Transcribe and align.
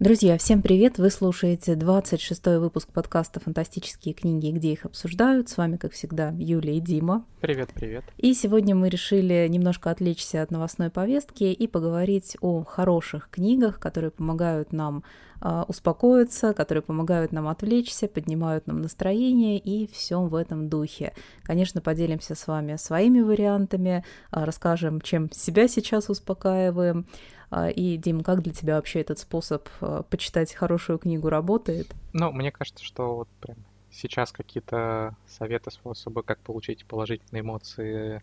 Друзья, 0.00 0.38
всем 0.38 0.62
привет! 0.62 0.96
Вы 0.96 1.10
слушаете 1.10 1.74
26-й 1.74 2.58
выпуск 2.58 2.88
подкаста 2.88 3.38
«Фантастические 3.38 4.14
книги. 4.14 4.50
Где 4.50 4.72
их 4.72 4.86
обсуждают». 4.86 5.50
С 5.50 5.58
вами, 5.58 5.76
как 5.76 5.92
всегда, 5.92 6.32
Юлия 6.38 6.78
и 6.78 6.80
Дима. 6.80 7.26
Привет, 7.42 7.68
привет. 7.74 8.04
И 8.16 8.32
сегодня 8.32 8.74
мы 8.74 8.88
решили 8.88 9.46
немножко 9.46 9.90
отвлечься 9.90 10.40
от 10.40 10.52
новостной 10.52 10.88
повестки 10.88 11.44
и 11.44 11.66
поговорить 11.66 12.38
о 12.40 12.64
хороших 12.64 13.28
книгах, 13.30 13.78
которые 13.78 14.10
помогают 14.10 14.72
нам 14.72 15.04
э, 15.42 15.64
успокоиться, 15.68 16.54
которые 16.54 16.80
помогают 16.80 17.32
нам 17.32 17.46
отвлечься, 17.46 18.08
поднимают 18.08 18.66
нам 18.66 18.80
настроение 18.80 19.58
и 19.58 19.86
всем 19.92 20.28
в 20.28 20.34
этом 20.34 20.70
духе. 20.70 21.12
Конечно, 21.42 21.82
поделимся 21.82 22.34
с 22.34 22.46
вами 22.46 22.76
своими 22.76 23.20
вариантами, 23.20 24.02
э, 24.32 24.44
расскажем, 24.44 25.02
чем 25.02 25.30
себя 25.30 25.68
сейчас 25.68 26.08
успокаиваем, 26.08 27.04
и, 27.52 27.96
Дим, 27.96 28.22
как 28.22 28.42
для 28.42 28.52
тебя 28.52 28.76
вообще 28.76 29.00
этот 29.00 29.18
способ 29.18 29.68
а, 29.80 30.02
почитать 30.04 30.54
хорошую 30.54 30.98
книгу 30.98 31.28
работает? 31.28 31.88
Ну, 32.12 32.30
мне 32.32 32.52
кажется, 32.52 32.84
что 32.84 33.16
вот 33.16 33.28
прям 33.40 33.58
сейчас 33.90 34.30
какие-то 34.30 35.16
советы, 35.26 35.70
способы, 35.70 36.22
как 36.22 36.38
получить 36.40 36.86
положительные 36.86 37.40
эмоции, 37.40 38.22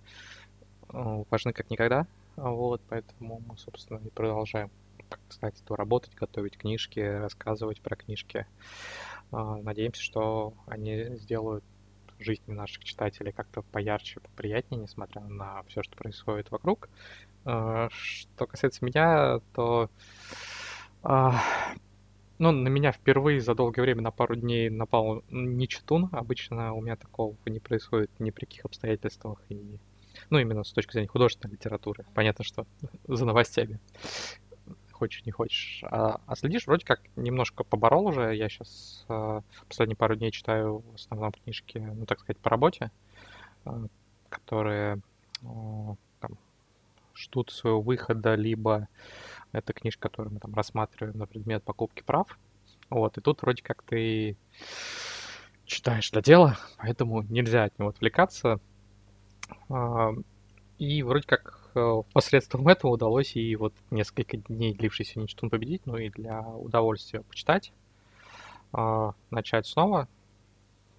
а, 0.89 1.23
важны 1.29 1.51
как 1.51 1.69
никогда. 1.69 2.07
Вот, 2.37 2.81
поэтому 2.87 3.41
мы, 3.47 3.57
собственно, 3.57 3.97
и 3.97 4.09
продолжаем, 4.09 4.69
так 5.09 5.19
сказать, 5.29 5.55
то 5.65 5.75
работать, 5.75 6.13
готовить 6.13 6.57
книжки, 6.57 6.99
рассказывать 6.99 7.81
про 7.81 7.95
книжки. 7.95 8.45
Надеемся, 9.31 10.01
что 10.01 10.53
они 10.67 11.17
сделают 11.17 11.63
жизнь 12.19 12.43
наших 12.47 12.83
читателей 12.83 13.31
как-то 13.31 13.61
поярче, 13.61 14.19
поприятнее, 14.19 14.81
несмотря 14.81 15.21
на 15.21 15.63
все, 15.63 15.83
что 15.83 15.95
происходит 15.95 16.51
вокруг. 16.51 16.89
А, 17.45 17.89
что 17.91 18.47
касается 18.47 18.83
меня, 18.83 19.39
то 19.53 19.89
а, 21.03 21.39
ну, 22.39 22.51
на 22.51 22.67
меня 22.67 22.91
впервые 22.91 23.41
за 23.41 23.55
долгое 23.55 23.81
время 23.81 24.01
на 24.01 24.11
пару 24.11 24.35
дней 24.35 24.69
напал 24.69 25.23
нечетун. 25.29 26.09
Обычно 26.11 26.73
у 26.73 26.81
меня 26.81 26.95
такого 26.95 27.35
не 27.45 27.59
происходит 27.59 28.11
ни 28.19 28.29
при 28.29 28.45
каких 28.45 28.65
обстоятельствах. 28.65 29.41
И, 29.49 29.79
ну, 30.29 30.39
именно 30.39 30.63
с 30.63 30.71
точки 30.71 30.93
зрения 30.93 31.07
художественной 31.07 31.53
литературы. 31.53 32.05
Понятно, 32.13 32.43
что 32.43 32.67
за 33.07 33.25
новостями. 33.25 33.79
Хочешь, 34.97 35.25
не 35.25 35.31
хочешь. 35.31 35.83
А, 35.83 36.19
а 36.25 36.35
следишь, 36.35 36.65
вроде 36.65 36.83
как 36.83 37.01
немножко 37.15 37.63
поборол 37.63 38.07
уже. 38.07 38.35
Я 38.35 38.49
сейчас 38.49 39.05
а, 39.07 39.43
последние 39.67 39.95
пару 39.95 40.15
дней 40.15 40.31
читаю 40.31 40.79
в 40.79 40.95
основном 40.95 41.31
книжки, 41.33 41.77
ну, 41.77 42.07
так 42.07 42.19
сказать, 42.19 42.39
по 42.39 42.49
работе, 42.49 42.89
а, 43.63 43.85
которые 44.29 44.99
ждут 47.15 47.51
своего 47.51 47.79
выхода, 47.79 48.33
либо 48.33 48.87
это 49.51 49.71
книжка, 49.71 50.09
которую 50.09 50.33
мы 50.33 50.39
там 50.39 50.55
рассматриваем 50.55 51.15
на 51.15 51.27
предмет 51.27 51.63
покупки 51.63 52.01
прав. 52.01 52.35
Вот, 52.89 53.19
и 53.19 53.21
тут 53.21 53.43
вроде 53.43 53.61
как 53.61 53.83
ты 53.83 54.35
читаешь 55.65 56.09
для 56.09 56.23
дела, 56.23 56.57
поэтому 56.77 57.21
нельзя 57.21 57.65
от 57.65 57.77
него 57.77 57.89
отвлекаться. 57.89 58.59
А, 59.69 60.11
и 60.79 61.03
вроде 61.03 61.27
как 61.27 61.56
э, 61.56 61.56
посредством 62.13 62.67
этого 62.67 62.91
удалось 62.91 63.35
и 63.35 63.55
вот 63.55 63.73
несколько 63.91 64.37
дней 64.37 64.73
длившийся 64.73 65.19
Ничтун 65.19 65.49
победить, 65.49 65.85
ну 65.85 65.97
и 65.97 66.09
для 66.09 66.41
удовольствия 66.41 67.21
почитать, 67.21 67.71
а, 68.73 69.13
начать 69.29 69.67
снова. 69.67 70.07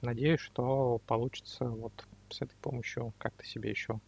Надеюсь, 0.03 0.41
что 0.41 1.01
получится 1.07 1.65
вот 1.65 1.93
с 2.31 2.41
этой 2.41 2.55
помощью 2.63 3.13
как-то 3.19 3.45
себе 3.45 3.71
еще 3.71 4.01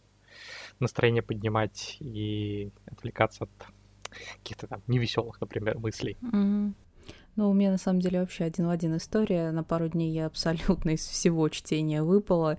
настроение 0.79 1.21
поднимать 1.21 1.97
и 1.99 2.71
отвлекаться 2.85 3.45
от 3.45 3.49
каких-то 4.37 4.67
там 4.67 4.81
невеселых, 4.87 5.39
например, 5.41 5.77
мыслей. 5.79 6.17
Mm-hmm. 6.21 6.73
Ну, 7.37 7.49
у 7.49 7.53
меня 7.53 7.71
на 7.71 7.77
самом 7.77 8.01
деле 8.01 8.19
вообще 8.19 8.43
один 8.43 8.67
в 8.67 8.69
один 8.69 8.97
история. 8.97 9.51
На 9.51 9.63
пару 9.63 9.87
дней 9.87 10.11
я 10.11 10.25
абсолютно 10.25 10.91
из 10.91 11.05
всего 11.05 11.47
чтения 11.49 12.03
выпала. 12.03 12.57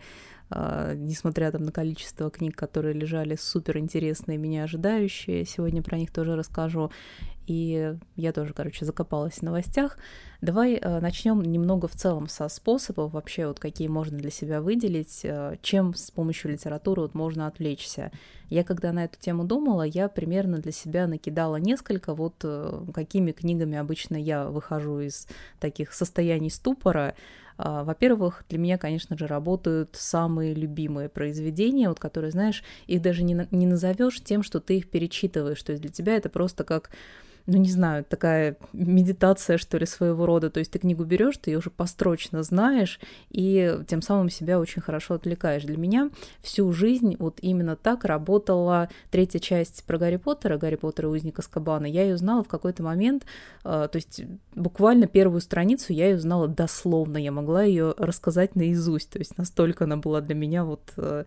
Uh, 0.55 0.95
несмотря 0.97 1.51
там 1.51 1.63
на 1.63 1.73
количество 1.73 2.31
книг, 2.31 2.57
которые 2.57 2.93
лежали 2.93 3.37
супер 3.37 3.79
интересные, 3.79 4.37
меня 4.37 4.65
ожидающие. 4.65 5.47
Сегодня 5.47 5.83
про 5.83 5.97
них 5.97 6.11
тоже 6.11 6.37
расскажу. 6.37 6.91
И 7.47 7.95
я 8.17 8.33
тоже, 8.33 8.55
короче, 8.55 8.85
закопалась 8.85 9.35
в 9.35 9.43
новостях. 9.43 9.99
Давай 10.41 10.75
э, 10.75 11.01
начнем 11.01 11.41
немного 11.41 11.89
в 11.89 11.95
целом 11.95 12.29
со 12.29 12.49
способов 12.49 13.13
вообще, 13.13 13.47
вот 13.47 13.61
какие 13.61 13.89
можно 13.89 14.19
для 14.19 14.31
себя 14.31 14.61
выделить, 14.61 15.21
э, 15.25 15.57
чем 15.63 15.95
с 15.95 16.11
помощью 16.11 16.53
литературы 16.53 17.03
вот 17.03 17.15
можно 17.15 17.47
отвлечься. 17.47 18.11
Я 18.49 18.65
когда 18.65 18.93
на 18.93 19.05
эту 19.05 19.19
тему 19.19 19.45
думала, 19.45 19.83
я 19.83 20.09
примерно 20.09 20.59
для 20.59 20.73
себя 20.73 21.07
накидала 21.07 21.57
несколько, 21.57 22.15
вот 22.15 22.35
э, 22.45 22.85
какими 22.93 23.33
книгами 23.33 23.79
обычно 23.79 24.17
я 24.17 24.47
выхожу 24.47 25.01
из 25.01 25.27
таких 25.59 25.93
состояний 25.93 26.51
ступора. 26.51 27.15
Э, 27.59 27.83
во-первых, 27.85 28.45
для 28.49 28.59
меня, 28.59 28.79
конечно 28.79 29.17
же, 29.17 29.27
работают 29.27 29.91
самые 29.93 30.55
любимые 30.55 31.09
произведения, 31.09 31.89
вот 31.89 32.01
которые, 32.01 32.31
знаешь, 32.31 32.63
их 32.87 33.01
даже 33.01 33.23
не, 33.23 33.47
не 33.51 33.67
назовешь 33.67 34.21
тем, 34.23 34.43
что 34.43 34.61
ты 34.61 34.79
их 34.79 34.91
перечитываешь. 34.91 35.63
То 35.63 35.73
есть 35.73 35.83
для 35.83 35.91
тебя 35.91 36.17
это 36.17 36.29
просто 36.29 36.65
как 36.65 36.91
ну 37.47 37.59
не 37.59 37.71
знаю, 37.71 38.05
такая 38.05 38.57
медитация, 38.73 39.59
что 39.59 39.79
ли, 39.79 39.87
своего 39.87 40.27
рода. 40.27 40.51
То 40.51 40.61
есть 40.61 40.71
ты 40.71 40.79
книгу 40.79 41.05
берешь, 41.05 41.37
ты 41.39 41.51
ее 41.51 41.59
уже 41.59 41.71
построчно 41.71 42.43
знаешь, 42.43 43.01
и 43.31 43.79
тем 43.89 44.03
самым 44.03 44.31
себя 44.31 44.61
очень 44.61 44.83
хорошо 44.83 45.15
отвлекаешь. 45.15 45.65
Для 45.65 45.77
меня 45.77 46.11
всю 46.41 46.73
жизнь 46.73 47.17
вот 47.19 47.39
именно 47.43 47.77
так 47.77 48.05
работала 48.05 48.89
третья 49.11 49.39
часть 49.39 49.85
про 49.85 49.99
Гарри 49.99 50.17
Поттера, 50.17 50.57
Гарри 50.57 50.77
Поттер 50.77 51.07
и 51.07 51.09
узник 51.09 51.39
Аскабана. 51.39 51.87
Я 51.87 52.03
ее 52.03 52.17
знала 52.17 52.45
в 52.45 52.49
какой-то 52.49 52.83
момент, 52.83 53.25
э, 53.65 53.89
то 53.91 53.97
есть 53.97 54.23
буквально 54.55 55.07
первую 55.07 55.41
страницу 55.41 55.93
я 55.93 56.11
ее 56.11 56.19
знала 56.19 56.49
дословно, 56.49 57.19
я 57.19 57.33
могла 57.33 57.65
ее 57.65 57.95
рассказать 57.97 58.55
наизусть, 58.55 59.11
то 59.11 59.19
есть 59.19 59.37
настолько 59.39 59.85
она 59.85 59.97
была 59.97 60.21
для 60.21 60.35
меня 60.35 60.65
вот 60.65 60.93
э, 60.97 61.25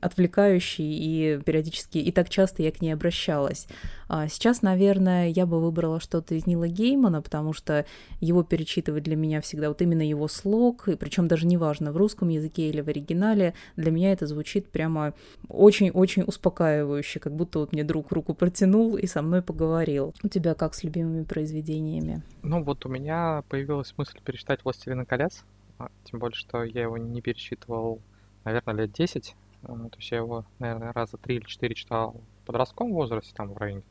отвлекающей 0.00 0.84
и 0.84 1.40
периодически, 1.42 1.98
и 1.98 2.12
так 2.12 2.28
часто 2.28 2.62
я 2.62 2.70
к 2.72 2.80
ней 2.80 2.92
обращалась. 2.92 3.66
А 4.08 4.28
сейчас, 4.28 4.62
наверное, 4.62 5.29
я 5.30 5.46
бы 5.46 5.60
выбрала 5.60 6.00
что-то 6.00 6.34
из 6.34 6.46
Нила 6.46 6.68
Геймана, 6.68 7.22
потому 7.22 7.52
что 7.52 7.86
его 8.20 8.42
перечитывать 8.42 9.04
для 9.04 9.16
меня 9.16 9.40
всегда 9.40 9.68
вот 9.68 9.82
именно 9.82 10.06
его 10.06 10.28
слог, 10.28 10.88
и 10.88 10.96
причем 10.96 11.28
даже 11.28 11.46
неважно, 11.46 11.92
в 11.92 11.96
русском 11.96 12.28
языке 12.28 12.68
или 12.68 12.80
в 12.80 12.88
оригинале, 12.88 13.54
для 13.76 13.90
меня 13.90 14.12
это 14.12 14.26
звучит 14.26 14.68
прямо 14.68 15.14
очень-очень 15.48 16.22
успокаивающе, 16.22 17.20
как 17.20 17.34
будто 17.34 17.60
вот 17.60 17.72
мне 17.72 17.84
друг 17.84 18.12
руку 18.12 18.34
протянул 18.34 18.96
и 18.96 19.06
со 19.06 19.22
мной 19.22 19.42
поговорил. 19.42 20.14
У 20.22 20.28
тебя 20.28 20.54
как 20.54 20.74
с 20.74 20.84
любимыми 20.84 21.24
произведениями? 21.24 22.22
Ну 22.42 22.62
вот 22.62 22.84
у 22.86 22.88
меня 22.88 23.42
появилась 23.48 23.94
мысль 23.96 24.18
перечитать 24.24 24.64
«Властелина 24.64 25.04
колец», 25.04 25.44
а, 25.78 25.90
тем 26.04 26.18
более, 26.20 26.36
что 26.36 26.62
я 26.62 26.82
его 26.82 26.98
не 26.98 27.22
перечитывал, 27.22 28.00
наверное, 28.44 28.74
лет 28.74 28.92
10, 28.92 29.34
а, 29.62 29.66
то 29.66 29.96
есть 29.96 30.10
я 30.10 30.18
его, 30.18 30.44
наверное, 30.58 30.92
раза 30.92 31.16
три 31.16 31.36
или 31.36 31.44
четыре 31.44 31.74
читал 31.74 32.20
в 32.42 32.46
подростковом 32.46 32.92
возрасте, 32.92 33.32
там 33.34 33.52
в 33.52 33.56
районе 33.56 33.82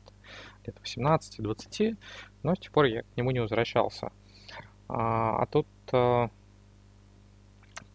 лет 0.70 0.76
18-20, 0.82 1.96
но 2.42 2.54
с 2.54 2.58
тех 2.58 2.72
пор 2.72 2.86
я 2.86 3.02
к 3.02 3.16
нему 3.16 3.30
не 3.30 3.40
возвращался. 3.40 4.12
А, 4.88 5.42
а 5.42 5.46
тут 5.46 5.66
а, 5.92 6.30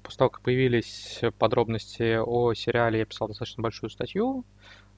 после 0.04 0.18
того, 0.18 0.30
как 0.30 0.42
появились 0.42 1.22
подробности 1.40 2.18
о 2.18 2.54
сериале, 2.54 3.00
я 3.00 3.06
писал 3.06 3.28
достаточно 3.28 3.64
большую 3.64 3.90
статью 3.90 4.46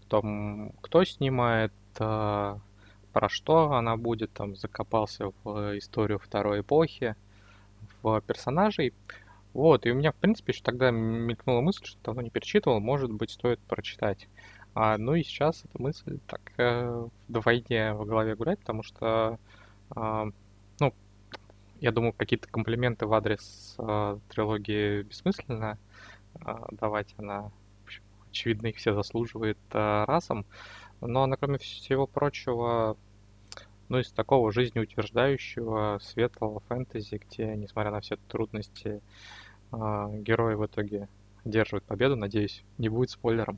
о 0.06 0.10
том, 0.10 0.72
кто 0.82 1.04
снимает, 1.04 1.74
а, 2.00 2.60
про 3.14 3.30
что 3.30 3.72
она 3.74 3.98
будет, 3.98 4.32
там 4.34 4.56
закопался 4.56 5.32
в 5.44 5.78
историю 5.78 6.20
второй 6.20 6.62
эпохи, 6.62 7.16
в 8.04 8.22
персонажей. 8.22 8.94
Вот, 9.54 9.88
и 9.88 9.92
у 9.92 9.96
меня, 9.96 10.12
в 10.12 10.16
принципе, 10.16 10.52
еще 10.52 10.62
тогда 10.62 10.92
мелькнула 10.92 11.62
мысль, 11.62 11.84
что 11.84 11.98
давно 12.04 12.22
не 12.22 12.30
перечитывал, 12.30 12.80
может 12.80 13.12
быть, 13.12 13.32
стоит 13.32 13.60
прочитать. 13.62 14.28
А, 14.80 14.96
ну 15.00 15.16
и 15.16 15.24
сейчас 15.24 15.66
эта 15.66 15.82
мысль 15.82 16.20
так 16.28 16.40
э, 16.58 17.08
вдвойне 17.28 17.96
в 17.96 18.06
голове 18.06 18.36
гуляет, 18.36 18.60
потому 18.60 18.84
что, 18.84 19.40
э, 19.96 20.26
ну, 20.80 20.94
я 21.80 21.92
думаю, 21.92 22.14
какие-то 22.14 22.48
комплименты 22.48 23.08
в 23.08 23.14
адрес 23.16 23.74
э, 23.80 24.20
трилогии 24.30 25.02
бессмысленно 25.02 25.80
э, 26.36 26.56
давать. 26.74 27.16
Она, 27.18 27.52
очевидно, 28.30 28.68
их 28.68 28.76
все 28.76 28.94
заслуживает 28.94 29.58
э, 29.72 30.04
разом. 30.04 30.46
Но 31.02 31.24
она, 31.24 31.38
кроме 31.38 31.58
всего 31.58 32.06
прочего, 32.06 32.98
ну, 33.90 33.98
из 33.98 34.12
такого 34.12 34.52
жизнеутверждающего, 34.52 35.98
светлого 36.04 36.60
фэнтези, 36.68 37.16
где, 37.16 37.56
несмотря 37.56 37.90
на 37.90 38.02
все 38.02 38.18
трудности, 38.28 39.02
э, 39.72 40.22
герои 40.22 40.54
в 40.54 40.68
итоге 40.68 41.10
держат 41.46 41.84
победу, 41.84 42.16
надеюсь, 42.16 42.64
не 42.78 42.90
будет 42.90 43.10
спойлером 43.10 43.58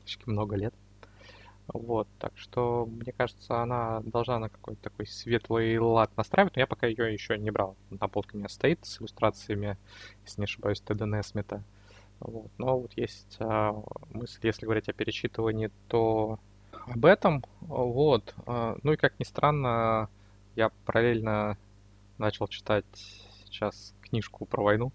практически 0.00 0.28
много 0.28 0.56
лет. 0.56 0.74
Вот, 1.72 2.08
так 2.18 2.32
что, 2.36 2.86
мне 2.86 3.12
кажется, 3.12 3.62
она 3.62 4.00
должна 4.00 4.40
на 4.40 4.48
какой-то 4.48 4.82
такой 4.82 5.06
светлый 5.06 5.78
лад 5.78 6.10
настраивать, 6.16 6.56
но 6.56 6.60
я 6.60 6.66
пока 6.66 6.88
ее 6.88 7.12
еще 7.12 7.38
не 7.38 7.52
брал. 7.52 7.76
На 7.90 8.08
полке 8.08 8.30
у 8.34 8.38
меня 8.38 8.48
стоит 8.48 8.84
с 8.84 9.00
иллюстрациями, 9.00 9.76
если 10.24 10.40
не 10.40 10.44
ошибаюсь, 10.44 10.80
Теда 10.80 11.06
Несмита. 11.06 11.62
Вот. 12.18 12.50
Но 12.58 12.78
вот 12.78 12.92
есть 12.96 13.36
а, 13.38 13.80
мысль, 14.10 14.40
если 14.42 14.64
говорить 14.64 14.88
о 14.88 14.92
перечитывании, 14.92 15.70
то 15.86 16.40
об 16.72 17.04
этом. 17.04 17.44
Вот. 17.60 18.34
А, 18.46 18.76
ну 18.82 18.92
и 18.92 18.96
как 18.96 19.18
ни 19.20 19.24
странно, 19.24 20.08
я 20.56 20.70
параллельно 20.86 21.56
начал 22.18 22.48
читать 22.48 22.84
сейчас 23.44 23.94
книжку 24.02 24.44
про 24.44 24.62
войну, 24.64 24.92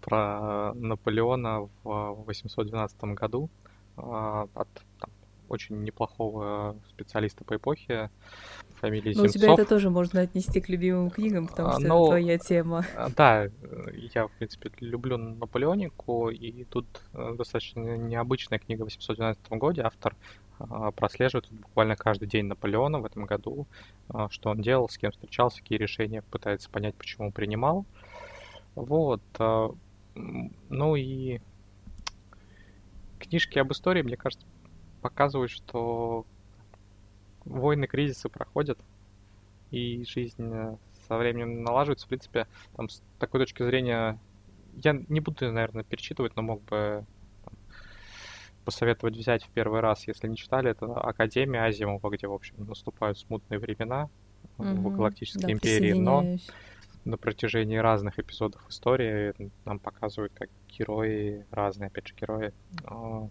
про 0.00 0.74
Наполеона 0.74 1.68
в 1.84 2.24
812 2.26 3.04
году 3.14 3.48
от 3.96 4.68
там, 4.98 5.10
очень 5.48 5.82
неплохого 5.82 6.76
специалиста 6.88 7.44
по 7.44 7.56
эпохе, 7.56 8.10
фамилии 8.80 9.14
Ну, 9.14 9.24
у 9.24 9.26
тебя 9.26 9.52
это 9.52 9.64
тоже 9.64 9.90
можно 9.90 10.20
отнести 10.20 10.60
к 10.60 10.68
любимым 10.68 11.10
книгам, 11.10 11.48
потому 11.48 11.68
а, 11.68 11.72
что 11.72 11.88
ну, 11.88 12.02
это 12.02 12.10
твоя 12.10 12.38
тема. 12.38 12.86
А, 12.96 13.08
да, 13.10 13.48
я, 14.14 14.26
в 14.26 14.32
принципе, 14.32 14.70
люблю 14.80 15.16
Наполеонику, 15.16 16.30
и 16.30 16.64
тут 16.64 16.86
э, 17.12 17.34
достаточно 17.36 17.96
необычная 17.96 18.58
книга 18.58 18.82
в 18.82 18.84
812 18.84 19.48
году. 19.50 19.82
Автор 19.82 20.16
а, 20.58 20.92
прослеживает 20.92 21.50
буквально 21.50 21.96
каждый 21.96 22.28
день 22.28 22.46
Наполеона 22.46 23.00
в 23.00 23.04
этом 23.04 23.26
году, 23.26 23.66
что 24.30 24.50
он 24.50 24.62
делал, 24.62 24.88
с 24.88 24.98
кем 24.98 25.10
встречался, 25.12 25.58
какие 25.58 25.78
решения 25.78 26.22
пытается 26.22 26.70
понять, 26.70 26.94
почему 26.94 27.32
принимал. 27.32 27.84
Вот. 28.74 29.22
Ну 30.14 30.96
и 30.96 31.40
книжки 33.20 33.58
об 33.58 33.72
истории, 33.72 34.02
мне 34.02 34.16
кажется, 34.16 34.46
показывают, 35.00 35.50
что 35.50 36.26
войны, 37.44 37.86
кризисы 37.86 38.28
проходят, 38.28 38.78
и 39.70 40.04
жизнь 40.04 40.52
э, 40.52 40.76
со 41.06 41.16
временем 41.16 41.62
налаживается. 41.62 42.06
В 42.06 42.08
принципе, 42.08 42.46
там 42.76 42.88
с 42.88 43.02
такой 43.18 43.40
точки 43.40 43.62
зрения, 43.62 44.18
я 44.82 45.00
не 45.08 45.20
буду, 45.20 45.50
наверное, 45.50 45.84
перечитывать, 45.84 46.36
но 46.36 46.42
мог 46.42 46.62
бы 46.64 47.04
там, 47.44 47.54
посоветовать 48.64 49.16
взять 49.16 49.44
в 49.44 49.50
первый 49.50 49.80
раз, 49.80 50.06
если 50.06 50.28
не 50.28 50.36
читали, 50.36 50.70
это 50.70 50.86
Академия 50.86 51.64
Азимова, 51.64 52.10
где, 52.10 52.26
в 52.26 52.32
общем, 52.32 52.54
наступают 52.58 53.18
смутные 53.18 53.58
времена 53.58 54.08
mm-hmm. 54.58 54.74
в 54.74 54.96
Галактической 54.96 55.46
да, 55.46 55.52
империи, 55.52 55.92
но 55.92 56.36
на 57.04 57.16
протяжении 57.16 57.76
разных 57.76 58.18
эпизодов 58.18 58.62
истории 58.68 59.34
нам 59.64 59.78
показывают, 59.78 60.32
как 60.34 60.50
герои, 60.70 61.44
разные, 61.50 61.88
опять 61.88 62.08
же, 62.08 62.14
герои, 62.14 62.52
а, 62.84 63.28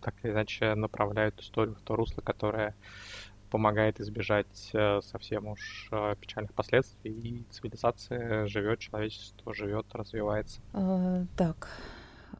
так 0.00 0.14
или 0.22 0.32
иначе 0.32 0.74
направляют 0.74 1.40
историю 1.40 1.74
в 1.74 1.80
то 1.80 1.96
русло, 1.96 2.20
которое 2.20 2.74
помогает 3.50 4.00
избежать 4.00 4.70
э, 4.72 5.00
совсем 5.02 5.46
уж 5.46 5.88
э, 5.92 6.16
печальных 6.18 6.54
последствий, 6.54 7.10
и 7.12 7.44
цивилизация 7.50 8.46
живет, 8.46 8.78
человечество 8.78 9.52
живет, 9.52 9.84
развивается. 9.92 10.60
А, 10.72 11.26
так, 11.36 11.68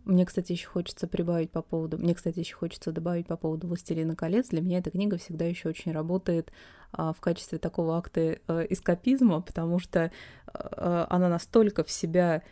мне, 0.05 0.27
кстати, 0.27 0.53
еще 0.53 0.69
хочется 0.69 1.07
прибавить 1.07 1.51
по 1.51 1.63
поводу... 1.63 1.99
Мне, 1.99 2.15
кстати, 2.15 2.41
еще 2.41 2.57
хочется 2.57 2.93
добавить 2.93 3.27
по 3.27 3.37
поводу 3.37 3.69
«Властелина 3.69 4.17
колец». 4.17 4.49
Для 4.49 4.61
меня 4.61 4.79
эта 4.79 4.91
книга 4.91 5.17
всегда 5.19 5.45
еще 5.45 5.69
очень 5.69 5.93
работает 5.93 6.51
а, 6.93 7.13
в 7.13 7.21
качестве 7.21 7.59
такого 7.59 7.97
акта 7.97 8.39
а, 8.49 8.63
эскапизма, 8.63 9.43
потому 9.43 9.79
что 9.79 10.11
а, 10.47 11.07
она 11.09 11.29
настолько 11.29 11.85
в 11.85 11.91
себя 11.91 12.43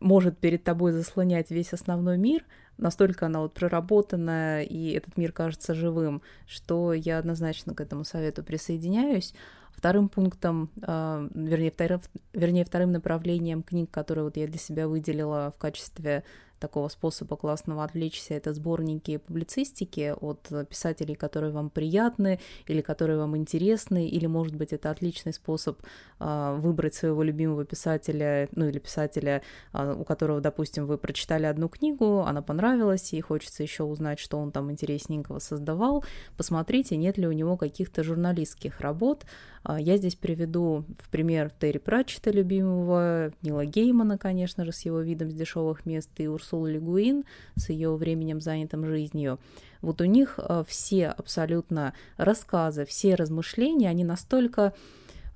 может 0.00 0.38
перед 0.38 0.64
тобой 0.64 0.92
заслонять 0.92 1.50
весь 1.50 1.72
основной 1.72 2.18
мир, 2.18 2.44
настолько 2.78 3.26
она 3.26 3.40
вот 3.40 3.54
проработанная, 3.54 4.62
и 4.62 4.92
этот 4.92 5.16
мир 5.16 5.32
кажется 5.32 5.74
живым, 5.74 6.22
что 6.46 6.92
я 6.92 7.18
однозначно 7.18 7.74
к 7.74 7.80
этому 7.80 8.04
совету 8.04 8.42
присоединяюсь. 8.42 9.34
Вторым 9.76 10.08
пунктом, 10.08 10.70
э, 10.82 11.28
вернее, 11.34 11.70
вторым, 11.70 12.00
вернее, 12.32 12.64
вторым 12.64 12.92
направлением 12.92 13.62
книг, 13.62 13.90
которые 13.90 14.24
вот 14.24 14.36
я 14.36 14.46
для 14.46 14.58
себя 14.58 14.88
выделила 14.88 15.52
в 15.54 15.60
качестве 15.60 16.24
такого 16.58 16.88
способа 16.88 17.36
классного 17.36 17.84
отвлечься, 17.84 18.34
это 18.34 18.52
сборники 18.54 19.18
публицистики 19.18 20.14
от 20.18 20.50
писателей, 20.68 21.14
которые 21.14 21.52
вам 21.52 21.70
приятны 21.70 22.40
или 22.66 22.80
которые 22.80 23.18
вам 23.18 23.36
интересны, 23.36 24.08
или, 24.08 24.26
может 24.26 24.54
быть, 24.54 24.72
это 24.72 24.90
отличный 24.90 25.32
способ 25.32 25.80
э, 26.18 26.56
выбрать 26.58 26.94
своего 26.94 27.22
любимого 27.22 27.64
писателя, 27.64 28.48
ну 28.52 28.66
или 28.68 28.78
писателя, 28.78 29.42
э, 29.72 29.96
у 29.98 30.04
которого, 30.04 30.40
допустим, 30.40 30.86
вы 30.86 30.98
прочитали 30.98 31.46
одну 31.46 31.68
книгу, 31.68 32.20
она 32.20 32.42
понравилась, 32.42 33.12
и 33.12 33.20
хочется 33.20 33.62
еще 33.62 33.84
узнать, 33.84 34.18
что 34.18 34.38
он 34.38 34.52
там 34.52 34.70
интересненького 34.70 35.38
создавал. 35.38 36.04
Посмотрите, 36.36 36.96
нет 36.96 37.18
ли 37.18 37.26
у 37.26 37.32
него 37.32 37.56
каких-то 37.56 38.02
журналистских 38.02 38.80
работ. 38.80 39.24
Э, 39.66 39.76
я 39.78 39.96
здесь 39.96 40.14
приведу 40.14 40.84
в 40.98 41.08
пример 41.10 41.50
Терри 41.50 41.78
Пратчета, 41.78 42.30
любимого, 42.30 43.32
Нила 43.42 43.64
Геймана, 43.64 44.18
конечно 44.18 44.64
же, 44.64 44.72
с 44.72 44.82
его 44.82 45.00
видом 45.00 45.30
с 45.30 45.34
дешевых 45.34 45.86
мест, 45.86 46.10
и 46.18 46.28
Урсулу 46.28 46.66
Легуин 46.66 47.24
с 47.56 47.68
ее 47.70 47.94
временем 47.94 48.40
занятым 48.40 48.84
жизнью. 48.86 49.38
Вот 49.82 50.00
у 50.00 50.04
них 50.04 50.38
э, 50.38 50.64
все 50.66 51.08
абсолютно 51.08 51.94
рассказы, 52.16 52.84
все 52.84 53.14
размышления, 53.14 53.88
они 53.88 54.04
настолько 54.04 54.72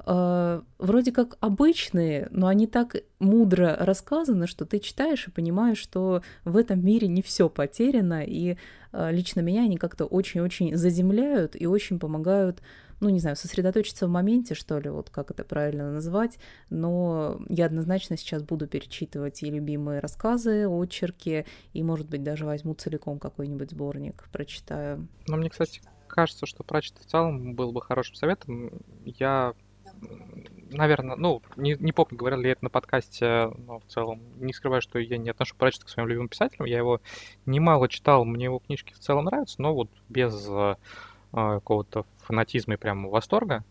э, 0.06 0.62
вроде 0.78 1.12
как 1.12 1.36
обычные, 1.40 2.28
но 2.30 2.46
они 2.46 2.66
так 2.66 2.96
мудро 3.18 3.76
рассказаны, 3.78 4.46
что 4.46 4.64
ты 4.64 4.78
читаешь 4.78 5.26
и 5.28 5.30
понимаешь, 5.30 5.78
что 5.78 6.22
в 6.44 6.56
этом 6.56 6.84
мире 6.84 7.06
не 7.06 7.22
все 7.22 7.48
потеряно, 7.48 8.24
и 8.24 8.56
лично 8.92 9.38
меня 9.38 9.62
они 9.62 9.76
как-то 9.76 10.04
очень-очень 10.04 10.76
заземляют 10.76 11.54
и 11.54 11.66
очень 11.66 12.00
помогают 12.00 12.60
ну, 13.00 13.08
не 13.08 13.18
знаю, 13.18 13.36
сосредоточиться 13.36 14.06
в 14.06 14.10
моменте, 14.10 14.54
что 14.54 14.78
ли, 14.78 14.90
вот 14.90 15.10
как 15.10 15.30
это 15.30 15.42
правильно 15.44 15.90
назвать, 15.90 16.38
но 16.68 17.40
я 17.48 17.66
однозначно 17.66 18.16
сейчас 18.16 18.42
буду 18.42 18.66
перечитывать 18.66 19.42
и 19.42 19.50
любимые 19.50 20.00
рассказы, 20.00 20.68
очерки, 20.68 21.46
и, 21.72 21.82
может 21.82 22.08
быть, 22.08 22.22
даже 22.22 22.44
возьму 22.44 22.74
целиком 22.74 23.18
какой-нибудь 23.18 23.70
сборник, 23.70 24.28
прочитаю. 24.32 25.08
Ну, 25.26 25.36
мне, 25.36 25.48
кстати, 25.48 25.80
кажется, 26.06 26.46
что 26.46 26.62
прочитать 26.62 27.06
в 27.06 27.10
целом 27.10 27.54
был 27.54 27.72
бы 27.72 27.80
хорошим 27.80 28.14
советом. 28.14 28.70
Я 29.04 29.54
наверное, 30.70 31.16
ну, 31.16 31.42
не, 31.56 31.76
не 31.78 31.92
помню, 31.92 32.16
говорил 32.16 32.38
ли 32.38 32.46
я 32.46 32.52
это 32.52 32.64
на 32.64 32.70
подкасте, 32.70 33.50
но 33.58 33.80
в 33.80 33.84
целом 33.86 34.20
не 34.38 34.52
скрываю, 34.52 34.80
что 34.80 34.98
я 34.98 35.18
не 35.18 35.30
отношу 35.30 35.54
прочитать 35.56 35.86
к 35.86 35.90
своим 35.90 36.08
любимым 36.08 36.28
писателям. 36.28 36.66
Я 36.66 36.78
его 36.78 37.00
немало 37.44 37.88
читал, 37.88 38.24
мне 38.24 38.44
его 38.44 38.60
книжки 38.60 38.94
в 38.94 38.98
целом 38.98 39.24
нравятся, 39.24 39.60
но 39.60 39.74
вот 39.74 39.90
без 40.08 40.46
а, 40.48 40.76
какого-то 41.32 42.06
фанатизма 42.30 42.74
и 42.74 42.76
прямо 42.76 43.08
восторга. 43.08 43.64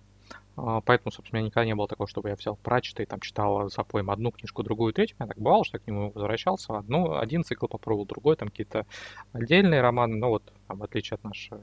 А, 0.58 0.82
поэтому, 0.82 1.12
собственно, 1.12 1.40
у 1.40 1.42
меня 1.42 1.48
никогда 1.48 1.66
не 1.66 1.76
было 1.76 1.88
такого, 1.88 2.10
чтобы 2.10 2.28
я 2.30 2.36
взял 2.36 2.58
прачета 2.58 3.04
и 3.04 3.06
там 3.06 3.22
читал 3.22 3.70
за 3.70 3.84
поем 3.84 4.12
одну 4.12 4.32
книжку, 4.32 4.64
другую, 4.64 4.92
третью. 4.92 5.16
Меня 5.18 5.30
так 5.30 5.38
бывало, 5.38 5.64
что 5.64 5.78
я 5.78 5.80
к 5.80 5.88
нему 5.88 6.12
возвращался. 6.12 6.78
Одну, 6.78 7.18
один 7.18 7.46
цикл 7.46 7.68
попробовал, 7.68 8.06
другой, 8.06 8.36
там 8.36 8.50
какие-то 8.50 8.86
отдельные 9.32 9.80
романы. 9.80 10.18
Но 10.18 10.30
вот, 10.30 10.52
там, 10.68 10.80
в 10.80 10.84
отличие 10.84 11.16
от 11.16 11.24
нашей 11.24 11.58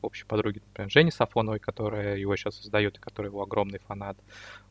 общей 0.00 0.24
подруги, 0.24 0.60
например, 0.66 0.90
Жени 0.90 1.12
Сафоновой, 1.12 1.60
которая 1.60 2.16
его 2.16 2.34
сейчас 2.34 2.56
создает 2.56 2.98
и 2.98 3.00
которая 3.00 3.30
его 3.30 3.42
огромный 3.42 3.78
фанат, 3.78 4.18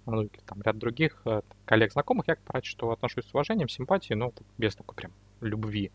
ну, 0.06 0.28
там 0.46 0.62
ряд 0.64 0.78
других 0.78 1.22
э, 1.26 1.42
коллег, 1.64 1.94
знакомых, 1.94 2.28
я 2.28 2.36
к 2.36 2.42
прачету 2.42 2.92
отношусь 2.92 3.26
с 3.26 3.34
уважением, 3.34 3.70
симпатией, 3.70 4.18
но 4.18 4.34
без 4.58 4.76
такой 4.76 4.96
прям 4.96 5.12
любви. 5.40 5.92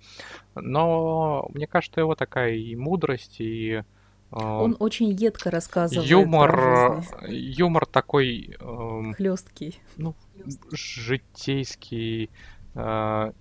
Но 0.54 1.46
мне 1.52 1.66
кажется, 1.66 2.00
его 2.00 2.14
такая 2.14 2.54
и 2.54 2.74
мудрость, 2.76 3.36
и 3.40 3.82
Он 4.42 4.76
очень 4.78 5.08
едко 5.10 5.50
рассказывает. 5.50 6.08
Юмор, 6.08 7.02
юмор 7.26 7.86
такой... 7.86 8.54
Эм, 8.60 9.14
Хлесткий. 9.14 9.78
Ну, 9.96 10.14
житейский. 10.72 12.28
Э, 12.74 13.32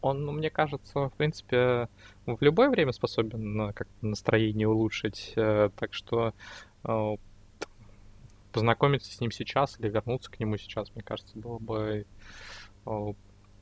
он, 0.00 0.24
ну, 0.24 0.32
мне 0.32 0.50
кажется, 0.50 1.08
в 1.08 1.12
принципе, 1.12 1.88
в 2.26 2.36
любое 2.40 2.68
время 2.68 2.90
способен 2.90 3.72
как 3.74 3.86
настроение 4.02 4.66
улучшить. 4.66 5.32
Э, 5.36 5.70
так 5.76 5.94
что 5.94 6.34
э, 6.82 7.16
познакомиться 8.50 9.12
с 9.12 9.20
ним 9.20 9.30
сейчас 9.30 9.78
или 9.78 9.88
вернуться 9.88 10.32
к 10.32 10.40
нему 10.40 10.56
сейчас, 10.56 10.92
мне 10.96 11.04
кажется, 11.04 11.38
было 11.38 11.58
бы 11.58 12.06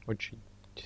очень 0.07 0.39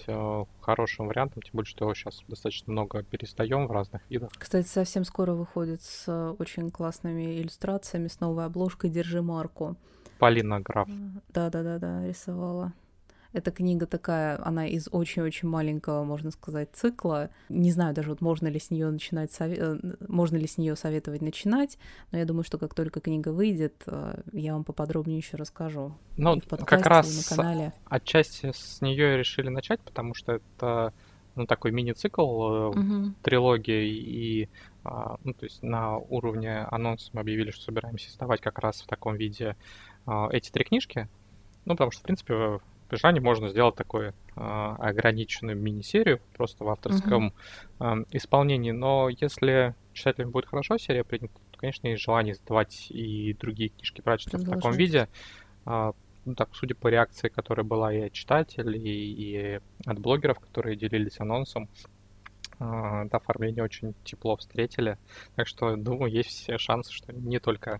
э, 0.07 0.45
хорошим 0.61 1.09
вариантом, 1.09 1.43
тем 1.43 1.53
более, 1.55 1.69
что 1.69 1.93
сейчас 1.95 2.23
достаточно 2.29 2.73
много 2.73 3.03
перестаем 3.03 3.67
в 3.67 3.73
разных 3.73 4.03
видах. 4.11 4.31
Кстати, 4.39 4.67
совсем 4.67 5.05
скоро 5.05 5.33
выходит 5.33 5.83
с 5.83 6.35
очень 6.39 6.71
классными 6.71 7.41
иллюстрациями, 7.41 8.09
с 8.09 8.21
новой 8.21 8.45
обложкой 8.45 8.91
«Держи 8.91 9.23
марку». 9.23 9.77
Полина 10.19 10.61
Граф. 10.61 10.89
Да-да-да-да, 11.29 12.07
рисовала. 12.07 12.73
Эта 13.33 13.51
книга 13.51 13.87
такая, 13.87 14.45
она 14.45 14.67
из 14.67 14.89
очень-очень 14.91 15.49
маленького, 15.49 16.05
можно 16.05 16.31
сказать, 16.31 16.71
цикла. 16.73 17.31
Не 17.49 17.71
знаю 17.71 17.95
даже, 17.95 18.11
вот 18.11 18.21
можно 18.21 18.49
ли 18.49 18.59
с 18.59 18.71
нее 18.71 18.91
начинать, 18.91 19.33
сове... 19.33 19.57
Э, 19.59 19.79
можно 20.09 20.37
ли 20.37 20.47
с 20.47 20.59
нее 20.59 20.77
советовать 20.77 21.23
начинать, 21.23 21.79
но 22.11 22.19
я 22.19 22.25
думаю, 22.25 22.45
что 22.45 22.59
как 22.59 22.75
только 22.75 23.01
книга 23.01 23.31
выйдет, 23.31 23.83
э, 23.87 24.21
я 24.33 24.55
вам 24.55 24.65
поподробнее 24.65 25.19
еще 25.19 25.37
расскажу. 25.37 25.95
Ну, 26.17 26.41
как 26.41 26.87
раз 26.87 27.31
на 27.31 27.37
канале. 27.37 27.73
отчасти 27.87 28.53
с 28.55 28.81
нее 28.81 29.17
решили 29.19 29.49
начать, 29.49 29.81
потому 29.81 30.15
что 30.15 30.33
это 30.33 30.93
ну, 31.35 31.47
такой 31.47 31.71
мини-цикл, 31.71 32.71
угу. 32.71 33.15
трилогия, 33.23 33.83
и 33.83 34.49
а, 34.85 35.17
ну, 35.23 35.35
то 35.35 35.45
есть 35.45 35.63
на 35.63 35.99
уровне 35.99 36.61
анонса 36.71 37.11
мы 37.13 37.21
объявили, 37.21 37.51
что 37.51 37.65
собираемся 37.65 38.09
издавать 38.09 38.41
как 38.41 38.59
раз 38.59 38.81
в 38.81 38.87
таком 38.87 39.17
виде 39.17 39.57
а, 40.07 40.29
эти 40.33 40.51
три 40.51 40.65
книжки. 40.65 41.09
Ну, 41.65 41.75
потому 41.75 41.91
что, 41.91 42.01
в 42.01 42.05
принципе, 42.05 42.61
при 42.89 42.97
желании 42.97 43.21
можно 43.21 43.49
сделать 43.49 43.75
такую 43.75 44.15
э, 44.37 44.41
ограниченную 44.79 45.57
мини-серию 45.57 46.21
просто 46.37 46.65
в 46.65 46.69
авторском 46.69 47.35
uh-huh. 47.79 48.03
э, 48.03 48.17
исполнении. 48.17 48.71
Но 48.71 49.09
если 49.09 49.75
читателям 49.93 50.31
будет 50.31 50.47
хорошо 50.47 50.79
серия 50.79 51.05
принята, 51.05 51.35
то, 51.53 51.59
конечно, 51.59 51.87
есть 51.89 52.03
желание 52.03 52.35
издавать 52.35 52.87
и 52.91 53.35
другие 53.35 53.71
книжки 53.71 54.01
прачечных 54.01 54.43
в 54.43 54.51
таком 54.51 54.73
виде. 54.73 55.09
А, 55.67 55.93
ну, 56.25 56.35
так, 56.35 56.51
судя 56.53 56.75
по 56.75 56.89
реакции, 56.89 57.29
которая 57.29 57.65
была 57.65 57.93
и 57.93 58.01
от 58.01 58.13
читателей, 58.13 58.81
и 58.81 59.61
от 59.85 59.99
блогеров, 59.99 60.39
которые 60.41 60.77
делились 60.77 61.21
анонсом, 61.21 61.69
а, 62.59 63.05
это 63.05 63.17
оформление 63.19 63.63
очень 63.63 63.95
тепло 64.05 64.37
встретили. 64.37 64.99
Так 65.37 65.47
что, 65.47 65.77
думаю, 65.77 66.13
есть 66.13 66.31
все 66.31 66.59
шансы, 66.59 66.93
что 66.93 67.13
не 67.13 67.39
только 67.39 67.79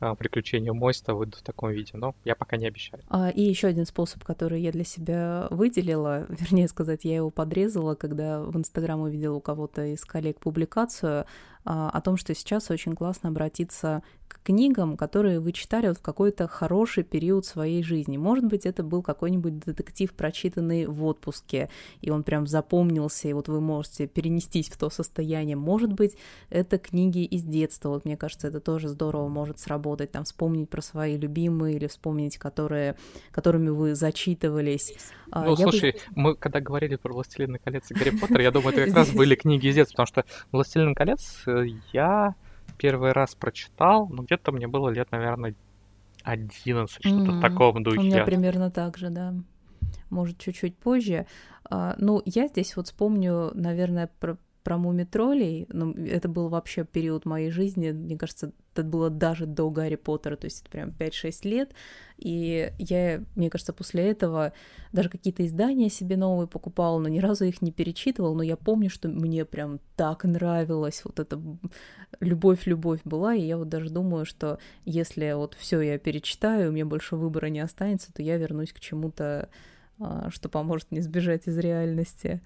а, 0.00 0.14
приключения 0.14 0.72
Мойста 0.72 1.14
выйдут 1.14 1.36
в 1.36 1.42
таком 1.42 1.70
виде, 1.70 1.92
но 1.94 2.14
я 2.24 2.34
пока 2.34 2.56
не 2.56 2.66
обещаю. 2.66 3.02
А, 3.08 3.30
и 3.30 3.42
еще 3.42 3.68
один 3.68 3.86
способ, 3.86 4.22
который 4.24 4.60
я 4.60 4.72
для 4.72 4.84
себя 4.84 5.48
выделила, 5.50 6.26
вернее 6.28 6.68
сказать, 6.68 7.04
я 7.04 7.16
его 7.16 7.30
подрезала, 7.30 7.94
когда 7.94 8.40
в 8.40 8.56
Инстаграм 8.56 9.00
увидела 9.00 9.36
у 9.36 9.40
кого-то 9.40 9.84
из 9.86 10.04
коллег 10.04 10.38
публикацию 10.38 11.26
о 11.64 12.00
том, 12.02 12.16
что 12.16 12.34
сейчас 12.34 12.70
очень 12.70 12.94
классно 12.94 13.30
обратиться 13.30 14.02
к 14.28 14.42
книгам, 14.42 14.96
которые 14.96 15.40
вы 15.40 15.52
читали 15.52 15.88
вот 15.88 15.98
в 15.98 16.02
какой-то 16.02 16.46
хороший 16.48 17.04
период 17.04 17.46
своей 17.46 17.82
жизни. 17.82 18.16
Может 18.16 18.44
быть, 18.44 18.66
это 18.66 18.82
был 18.82 19.02
какой-нибудь 19.02 19.60
детектив, 19.60 20.12
прочитанный 20.12 20.86
в 20.86 21.04
отпуске, 21.04 21.70
и 22.00 22.10
он 22.10 22.22
прям 22.22 22.46
запомнился, 22.46 23.28
и 23.28 23.32
вот 23.32 23.48
вы 23.48 23.60
можете 23.60 24.06
перенестись 24.06 24.68
в 24.68 24.76
то 24.76 24.90
состояние. 24.90 25.56
Может 25.56 25.92
быть, 25.92 26.16
это 26.50 26.78
книги 26.78 27.24
из 27.24 27.42
детства. 27.42 27.90
Вот 27.90 28.04
мне 28.04 28.16
кажется, 28.16 28.48
это 28.48 28.60
тоже 28.60 28.88
здорово 28.88 29.28
может 29.28 29.58
сработать, 29.58 30.12
там 30.12 30.24
вспомнить 30.24 30.68
про 30.68 30.82
свои 30.82 31.16
любимые 31.16 31.76
или 31.76 31.86
вспомнить, 31.86 32.36
которые, 32.36 32.96
которыми 33.30 33.70
вы 33.70 33.94
зачитывались. 33.94 34.94
А, 35.30 35.44
ну, 35.44 35.56
я 35.56 35.56
слушай, 35.56 35.92
бы... 35.92 35.98
мы 36.14 36.36
когда 36.36 36.60
говорили 36.60 36.96
про 36.96 37.12
«Властелина 37.12 37.58
колец» 37.58 37.90
и 37.90 37.94
«Гарри 37.94 38.10
Поттер», 38.10 38.40
я 38.40 38.50
думаю, 38.50 38.74
это 38.74 38.86
как 38.86 38.94
раз 38.94 39.10
были 39.10 39.34
книги 39.34 39.68
из 39.68 39.74
детства, 39.74 40.04
потому 40.04 40.06
что 40.06 40.24
«Властелин 40.52 40.94
колец» 40.94 41.42
я 41.92 42.34
первый 42.78 43.12
раз 43.12 43.34
прочитал, 43.34 44.08
ну, 44.08 44.22
где-то 44.22 44.52
мне 44.52 44.66
было 44.66 44.88
лет, 44.88 45.10
наверное, 45.10 45.54
11, 46.22 46.96
что-то 46.96 47.14
mm-hmm. 47.14 47.38
в 47.38 47.40
таком 47.40 47.82
духе. 47.82 47.98
У 47.98 48.02
меня 48.02 48.24
примерно 48.24 48.70
так 48.70 48.96
же, 48.96 49.10
да. 49.10 49.34
Может, 50.10 50.38
чуть-чуть 50.38 50.76
позже. 50.76 51.26
А, 51.68 51.94
ну, 51.98 52.22
я 52.24 52.48
здесь 52.48 52.76
вот 52.76 52.86
вспомню, 52.86 53.50
наверное, 53.54 54.10
про 54.20 54.36
про 54.64 54.78
мумитролей, 54.78 55.66
ну, 55.68 55.92
это 55.92 56.26
был 56.26 56.48
вообще 56.48 56.84
период 56.84 57.26
моей 57.26 57.50
жизни, 57.50 57.90
мне 57.90 58.16
кажется, 58.16 58.50
это 58.72 58.82
было 58.82 59.10
даже 59.10 59.44
до 59.44 59.68
Гарри 59.70 59.96
Поттера, 59.96 60.36
то 60.36 60.46
есть 60.46 60.62
это 60.62 60.70
прям 60.70 60.88
5-6 60.88 61.46
лет, 61.46 61.72
и 62.16 62.72
я, 62.78 63.22
мне 63.36 63.50
кажется, 63.50 63.74
после 63.74 64.08
этого 64.08 64.54
даже 64.90 65.10
какие-то 65.10 65.44
издания 65.44 65.90
себе 65.90 66.16
новые 66.16 66.48
покупала, 66.48 66.98
но 66.98 67.08
ни 67.08 67.18
разу 67.18 67.44
их 67.44 67.60
не 67.60 67.72
перечитывала, 67.72 68.34
но 68.34 68.42
я 68.42 68.56
помню, 68.56 68.88
что 68.88 69.08
мне 69.08 69.44
прям 69.44 69.80
так 69.96 70.24
нравилось, 70.24 71.02
вот 71.04 71.20
эта 71.20 71.38
любовь-любовь 72.20 73.00
была, 73.04 73.34
и 73.34 73.42
я 73.42 73.58
вот 73.58 73.68
даже 73.68 73.90
думаю, 73.90 74.24
что 74.24 74.58
если 74.86 75.30
вот 75.34 75.54
все 75.54 75.82
я 75.82 75.98
перечитаю, 75.98 76.70
у 76.70 76.72
меня 76.72 76.86
больше 76.86 77.16
выбора 77.16 77.46
не 77.46 77.60
останется, 77.60 78.14
то 78.14 78.22
я 78.22 78.38
вернусь 78.38 78.72
к 78.72 78.80
чему-то, 78.80 79.50
а, 80.00 80.30
что 80.30 80.48
поможет 80.48 80.90
мне 80.90 81.02
сбежать 81.02 81.48
из 81.48 81.58
реальности 81.58 82.40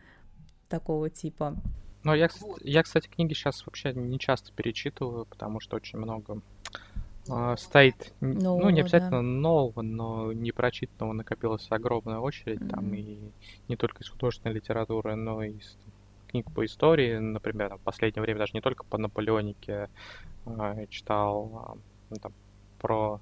такого 0.69 1.11
типа. 1.11 1.57
Ну, 2.05 2.15
я, 2.15 2.29
я, 2.63 2.83
кстати, 2.83 3.09
книги 3.09 3.35
сейчас 3.35 3.67
вообще 3.67 3.93
не 3.93 4.19
часто 4.19 4.53
перечитываю, 4.53 5.27
потому 5.27 5.61
что 5.61 5.77
очень 5.77 5.99
много 5.99 6.41
э, 7.29 7.57
стоит, 7.59 8.13
нового, 8.21 8.63
ну, 8.63 8.71
не 8.71 8.81
обязательно 8.81 9.19
да. 9.19 9.23
нового, 9.23 9.83
но 9.83 10.33
непрочитанного 10.33 11.13
накопилась 11.13 11.67
огромная 11.71 12.19
очередь, 12.19 12.61
mm-hmm. 12.61 12.71
там 12.71 12.95
и 12.95 13.19
не 13.69 13.77
только 13.77 14.03
из 14.03 14.09
художественной 14.09 14.55
литературы, 14.55 15.17
но 15.17 15.43
и 15.43 15.51
из 15.51 15.77
книг 16.29 16.51
по 16.53 16.65
истории, 16.65 17.19
например, 17.19 17.77
в 17.77 17.81
последнее 17.81 18.23
время 18.23 18.41
даже 18.41 18.53
не 18.55 18.61
только 18.61 18.85
по 18.85 18.99
Наполеонике 18.99 19.89
э, 20.47 20.87
читал, 20.91 21.79
э, 22.11 22.17
там, 22.17 22.33
про, 22.79 23.21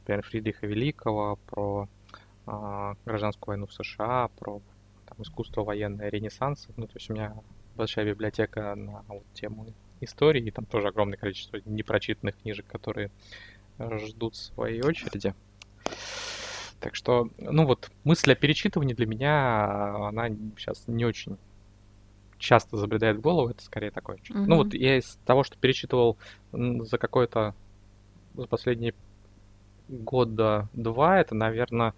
например, 0.00 0.22
Фридриха 0.24 0.66
Великого, 0.66 1.38
про 1.46 1.88
э, 2.46 2.94
гражданскую 3.04 3.52
войну 3.52 3.66
в 3.66 3.74
США, 3.74 4.28
про 4.38 4.62
там, 5.06 5.22
искусство 5.22 5.64
военное 5.64 6.08
Ренессанса. 6.08 6.70
Ну, 6.76 6.86
то 6.86 6.94
есть 6.94 7.10
у 7.10 7.14
меня 7.14 7.34
большая 7.78 8.04
библиотека 8.06 8.74
на 8.74 9.02
вот 9.08 9.24
тему 9.34 9.72
истории, 10.00 10.42
и 10.42 10.50
там 10.50 10.66
тоже 10.66 10.88
огромное 10.88 11.16
количество 11.16 11.60
непрочитанных 11.64 12.36
книжек, 12.36 12.66
которые 12.66 13.10
ждут 13.78 14.36
своей 14.36 14.82
очереди. 14.82 15.34
Так 16.80 16.94
что, 16.94 17.28
ну 17.38 17.66
вот, 17.66 17.90
мысль 18.04 18.32
о 18.32 18.36
перечитывании 18.36 18.94
для 18.94 19.06
меня, 19.06 20.08
она 20.08 20.28
сейчас 20.56 20.84
не 20.86 21.04
очень 21.04 21.36
часто 22.38 22.76
забредает 22.76 23.16
в 23.16 23.20
голову, 23.20 23.50
это 23.50 23.62
скорее 23.62 23.90
такое. 23.90 24.18
Mm-hmm. 24.18 24.44
Ну 24.46 24.56
вот 24.56 24.74
я 24.74 24.98
из 24.98 25.18
того, 25.26 25.42
что 25.42 25.58
перечитывал 25.58 26.16
за 26.52 26.98
какой-то 26.98 27.54
за 28.34 28.46
последние 28.46 28.94
года 29.88 30.68
два, 30.72 31.20
это, 31.20 31.34
наверное, 31.34 31.94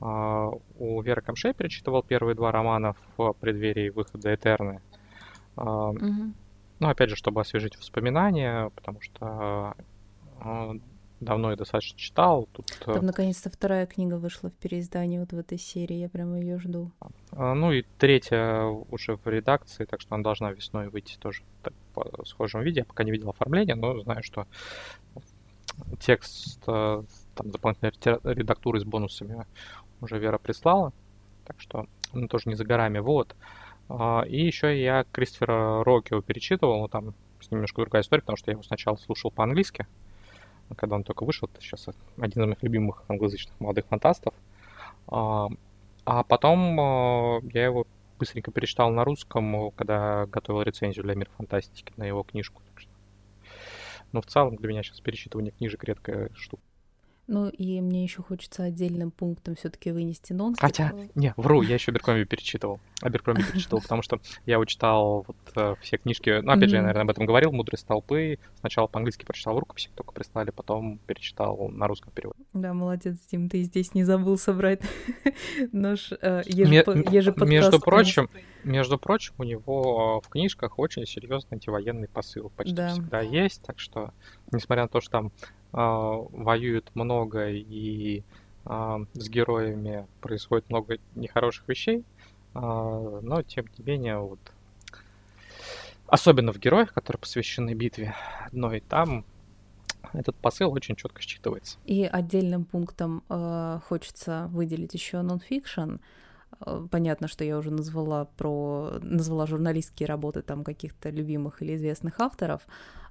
а, 0.00 0.50
у 0.78 1.00
Веры 1.02 1.22
Камшей 1.22 1.54
перечитывал 1.54 2.02
первые 2.02 2.34
два 2.34 2.50
романа 2.50 2.96
в 3.16 3.32
преддверии 3.34 3.90
выхода 3.90 4.34
Этерны. 4.34 4.80
Угу. 5.62 6.32
Ну, 6.80 6.88
опять 6.88 7.10
же, 7.10 7.16
чтобы 7.16 7.40
освежить 7.40 7.76
воспоминания, 7.76 8.70
потому 8.76 9.00
что 9.00 9.74
а, 10.40 10.76
давно 11.20 11.50
я 11.50 11.56
достаточно 11.56 11.98
читал. 11.98 12.48
Тут... 12.52 12.66
Э, 12.86 12.94
Там, 12.94 13.06
наконец-то, 13.06 13.50
вторая 13.50 13.86
книга 13.86 14.14
вышла 14.14 14.50
в 14.50 14.54
переиздании 14.54 15.18
вот 15.18 15.32
в 15.32 15.38
этой 15.38 15.58
серии, 15.58 15.96
я 15.96 16.08
прямо 16.08 16.38
ее 16.38 16.58
жду. 16.58 16.92
А, 17.32 17.54
ну 17.54 17.72
и 17.72 17.84
третья 17.98 18.62
уже 18.62 19.16
в 19.16 19.26
редакции, 19.26 19.84
так 19.84 20.00
что 20.00 20.14
она 20.14 20.22
должна 20.22 20.52
весной 20.52 20.88
выйти 20.88 21.16
тоже 21.18 21.42
в 21.94 22.24
схожем 22.24 22.62
виде. 22.62 22.80
Я 22.80 22.84
пока 22.84 23.04
не 23.04 23.10
видел 23.10 23.30
оформления, 23.30 23.74
но 23.74 24.00
знаю, 24.00 24.22
что 24.22 24.46
текст 25.98 26.62
э, 26.66 27.02
там 27.34 27.50
дополнительной 27.50 27.92
редактуры 28.34 28.80
с 28.80 28.84
бонусами 28.84 29.46
уже 30.00 30.18
Вера 30.18 30.38
прислала, 30.38 30.92
так 31.44 31.60
что 31.60 31.86
он 32.12 32.28
тоже 32.28 32.48
не 32.48 32.54
за 32.54 32.64
горами. 32.64 32.98
Вот. 33.00 33.34
А, 33.88 34.24
и 34.26 34.40
еще 34.44 34.80
я 34.80 35.04
Кристофера 35.12 35.82
Рокио 35.84 36.20
перечитывал, 36.20 36.80
но 36.80 36.88
там 36.88 37.14
с 37.40 37.50
ним 37.50 37.58
немножко 37.58 37.80
другая 37.80 38.02
история, 38.02 38.22
потому 38.22 38.36
что 38.36 38.50
я 38.50 38.52
его 38.52 38.62
сначала 38.62 38.96
слушал 38.96 39.30
по-английски, 39.30 39.86
когда 40.76 40.96
он 40.96 41.04
только 41.04 41.24
вышел, 41.24 41.48
это 41.52 41.62
сейчас 41.62 41.88
один 42.18 42.42
из 42.42 42.46
моих 42.46 42.62
любимых 42.62 43.04
англоязычных 43.08 43.58
молодых 43.60 43.86
фантастов. 43.86 44.34
А, 45.06 45.48
а 46.04 46.22
потом 46.24 46.80
а, 46.80 47.40
я 47.52 47.64
его 47.64 47.86
быстренько 48.18 48.50
перечитал 48.50 48.90
на 48.90 49.04
русском, 49.04 49.70
когда 49.72 50.26
готовил 50.26 50.62
рецензию 50.62 51.04
для 51.04 51.14
Мир 51.14 51.30
фантастики 51.36 51.92
на 51.96 52.04
его 52.04 52.22
книжку. 52.22 52.62
Но 54.12 54.22
в 54.22 54.26
целом 54.26 54.56
для 54.56 54.68
меня 54.68 54.82
сейчас 54.82 55.00
перечитывание 55.00 55.52
книжек 55.52 55.84
редкая 55.84 56.30
штука. 56.34 56.62
Ну 57.28 57.50
и 57.50 57.80
мне 57.82 58.02
еще 58.02 58.22
хочется 58.22 58.64
отдельным 58.64 59.10
пунктом 59.10 59.54
все-таки 59.54 59.90
вынести 59.92 60.32
нон. 60.32 60.56
Хотя, 60.58 60.94
не, 61.14 61.34
вру, 61.36 61.60
я 61.60 61.74
еще 61.74 61.92
Беркомби 61.92 62.24
перечитывал. 62.24 62.80
Аберкромби 63.02 63.42
перечитывал, 63.42 63.82
потому 63.82 64.00
что 64.00 64.18
я 64.46 64.54
его 64.54 64.64
читал 64.64 65.26
вот 65.26 65.36
э, 65.54 65.74
все 65.82 65.98
книжки. 65.98 66.40
Ну, 66.42 66.50
опять 66.50 66.70
же, 66.70 66.76
я, 66.76 66.82
наверное, 66.82 67.02
об 67.02 67.10
этом 67.10 67.26
говорил. 67.26 67.52
«Мудрость 67.52 67.86
толпы». 67.86 68.38
Сначала 68.60 68.86
по-английски 68.86 69.26
прочитал 69.26 69.54
в 69.54 69.58
рукописи, 69.58 69.90
только 69.94 70.12
прислали, 70.12 70.50
потом 70.50 70.98
перечитал 71.06 71.68
на 71.68 71.86
русском 71.86 72.12
переводе. 72.12 72.40
Да, 72.54 72.72
молодец, 72.72 73.18
Дим, 73.30 73.50
ты 73.50 73.62
здесь 73.62 73.94
не 73.94 74.04
забыл 74.04 74.38
собрать 74.38 74.80
нож 75.72 76.12
э, 76.22 76.42
Между 77.44 77.78
прочим, 77.78 78.30
между 78.64 78.98
прочим, 78.98 79.34
у 79.38 79.44
него 79.44 80.20
в 80.20 80.28
книжках 80.28 80.78
очень 80.78 81.06
серьезный 81.06 81.56
антивоенный 81.56 82.08
посыл 82.08 82.50
почти 82.56 82.74
всегда 82.88 83.20
есть, 83.20 83.62
так 83.62 83.78
что, 83.78 84.12
несмотря 84.50 84.84
на 84.84 84.88
то, 84.88 85.00
что 85.00 85.10
там 85.10 85.32
воюют 85.72 86.90
много 86.94 87.48
и 87.50 88.22
а, 88.70 89.00
с 89.14 89.28
героями 89.30 90.06
происходит 90.20 90.68
много 90.68 90.98
нехороших 91.14 91.66
вещей, 91.68 92.04
а, 92.52 93.20
но 93.22 93.42
тем 93.42 93.64
не 93.78 93.84
менее 93.84 94.18
вот 94.18 94.38
особенно 96.06 96.52
в 96.52 96.58
героях, 96.58 96.92
которые 96.92 97.18
посвящены 97.18 97.72
битве 97.72 98.14
одной, 98.46 98.80
там 98.80 99.24
этот 100.12 100.36
посыл 100.36 100.70
очень 100.70 100.96
четко 100.96 101.22
считывается. 101.22 101.76
И 101.86 102.04
отдельным 102.04 102.64
пунктом 102.64 103.22
э, 103.28 103.80
хочется 103.88 104.48
выделить 104.52 104.94
еще 104.94 105.22
нонфикшн. 105.22 105.96
Понятно, 106.90 107.28
что 107.28 107.44
я 107.44 107.58
уже 107.58 107.70
назвала 107.70 108.24
про 108.36 108.98
назвала 109.02 109.46
журналистские 109.46 110.06
работы 110.06 110.42
там 110.42 110.64
каких-то 110.64 111.10
любимых 111.10 111.62
или 111.62 111.76
известных 111.76 112.20
авторов, 112.20 112.62
а, 112.66 112.70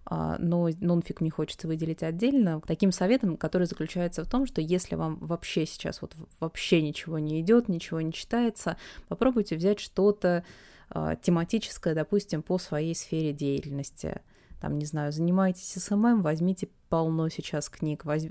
но 0.10 0.70
нонфик 0.80 1.22
мне 1.22 1.30
хочется 1.30 1.68
выделить 1.68 2.04
отдельно, 2.04 2.62
таким 2.66 2.92
советом, 2.92 3.36
который 3.36 3.68
заключается 3.68 4.24
в 4.24 4.30
том, 4.30 4.46
что 4.46 4.62
если 4.62 4.96
вам 4.96 5.18
вообще 5.20 5.66
сейчас 5.66 6.02
вот 6.02 6.16
вообще 6.40 6.82
ничего 6.82 7.20
не 7.20 7.42
идет, 7.42 7.68
ничего 7.68 8.00
не 8.00 8.14
читается, 8.14 8.78
попробуйте 9.10 9.56
взять 9.56 9.80
что-то 9.80 10.46
а, 10.90 11.16
тематическое, 11.16 11.94
допустим, 11.94 12.42
по 12.42 12.58
своей 12.58 12.96
сфере 12.96 13.34
деятельности. 13.34 14.22
там, 14.62 14.78
не 14.80 14.86
знаю, 14.86 15.12
занимаетесь 15.12 15.74
SMM, 15.84 16.22
возьмите 16.22 16.70
полно 16.90 17.28
сейчас 17.30 17.70
книг, 17.70 18.06
воз... 18.06 18.24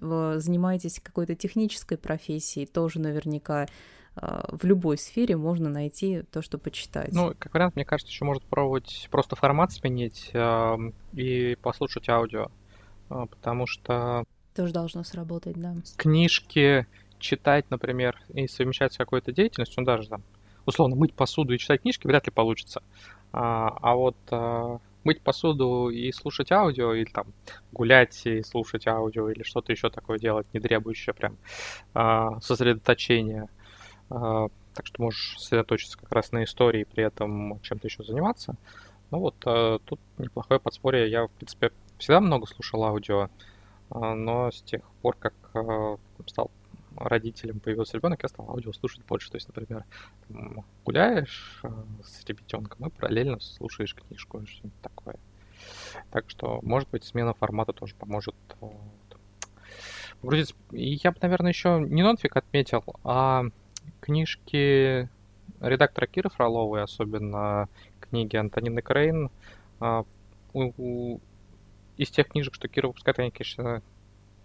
занимаетесь 0.43 1.01
какой-то 1.01 1.35
технической 1.35 1.99
профессией, 1.99 2.67
тоже 2.67 3.01
наверняка 3.01 3.63
а, 3.63 3.69
в 4.17 4.65
любой 4.65 4.97
сфере 4.97 5.37
можно 5.37 5.69
найти 5.69 6.23
то, 6.33 6.41
что 6.41 6.59
почитать. 6.59 7.13
Ну, 7.13 7.35
как 7.39 7.53
вариант, 7.53 7.77
мне 7.77 7.85
кажется, 7.85 8.11
еще 8.11 8.25
может 8.25 8.43
пробовать 8.45 9.09
просто 9.11 9.37
формат 9.37 9.73
сменить 9.73 10.31
э, 10.33 10.77
и 11.13 11.57
послушать 11.61 12.09
аудио, 12.09 12.51
э, 13.11 13.27
потому 13.29 13.67
что... 13.67 14.25
Тоже 14.55 14.73
должно 14.73 15.05
сработать, 15.05 15.61
да. 15.61 15.75
Книжки 15.97 16.87
читать, 17.19 17.69
например, 17.71 18.19
и 18.33 18.47
совмещать 18.49 18.95
с 18.95 18.97
какой-то 18.97 19.33
деятельностью, 19.33 19.83
ну, 19.83 19.87
даже 19.87 20.09
там, 20.09 20.23
условно, 20.65 20.97
мыть 20.97 21.13
посуду 21.13 21.55
и 21.55 21.59
читать 21.59 21.83
книжки 21.83 22.07
вряд 22.07 22.27
ли 22.27 22.33
получится. 22.33 22.83
А, 23.33 23.77
а 23.83 23.95
вот 23.95 24.17
а, 24.31 24.79
мыть 25.05 25.21
посуду 25.21 25.89
и 25.91 26.11
слушать 26.13 26.51
аудио, 26.53 26.95
или 26.95 27.11
там 27.11 27.27
гулять 27.73 28.27
и 28.27 28.43
слушать 28.43 28.87
аудио, 28.87 29.31
или 29.31 29.43
что-то 29.43 29.73
еще 29.73 29.91
такое 29.91 30.19
делать, 30.19 30.47
не 30.53 30.61
требующее 30.61 31.15
прям 31.15 31.37
а, 31.95 32.41
сосредоточения, 32.41 33.45
а, 33.45 33.56
так 34.09 34.85
что 34.85 35.03
можешь 35.03 35.37
сосредоточиться 35.39 35.99
как 35.99 36.13
раз 36.13 36.33
на 36.33 36.45
истории, 36.45 36.85
при 36.85 37.05
этом 37.05 37.61
чем-то 37.61 37.87
еще 37.87 38.05
заниматься. 38.05 38.57
Ну 39.11 39.21
вот, 39.21 39.37
а, 39.47 39.79
тут 39.85 40.01
неплохое 40.19 40.61
подспорье. 40.61 41.11
Я, 41.11 41.27
в 41.27 41.31
принципе, 41.31 41.73
всегда 41.99 42.21
много 42.21 42.47
слушал 42.47 42.85
аудио, 42.85 43.31
а, 43.91 44.15
но 44.15 44.51
с 44.51 44.63
тех 44.63 44.83
пор, 45.03 45.17
как 45.17 45.35
стал 46.27 46.51
родителям 46.97 47.61
появился 47.61 47.97
ребенок, 47.97 48.23
я 48.23 48.29
стал 48.29 48.51
аудио 48.51 48.73
слушать 48.73 49.05
больше. 49.07 49.31
То 49.31 49.37
есть, 49.37 49.49
например, 49.49 49.85
гуляешь 50.85 51.63
с 52.03 52.25
ребятенком 52.25 52.89
и 52.89 52.91
параллельно 52.91 53.41
слушаешь 53.41 53.95
книжку 53.95 54.39
или 54.39 54.47
что-нибудь 54.47 54.81
такое. 54.83 55.17
Так 56.11 56.29
что, 56.29 56.61
может 56.63 56.89
быть, 56.91 57.05
смена 57.05 57.33
формата 57.35 57.73
тоже 57.73 57.95
поможет 57.95 58.35
погрузиться. 60.21 60.55
И 60.73 60.99
я 61.03 61.13
бы, 61.13 61.19
наверное, 61.21 61.53
еще 61.53 61.81
не 61.81 62.03
нонфик 62.03 62.37
отметил, 62.37 62.85
а 63.05 63.45
книжки 64.01 65.09
редактора 65.61 66.07
Киры 66.07 66.29
Фроловой, 66.31 66.83
особенно 66.83 67.69
книги 68.01 68.37
Антонины 68.37 68.83
Крейн, 68.83 69.31
а, 69.81 70.05
из 71.97 72.11
тех 72.11 72.29
книжек, 72.29 72.55
что 72.55 72.69
Кира 72.69 72.89
выпускает, 72.89 73.19
они, 73.19 73.31
конечно, 73.31 73.83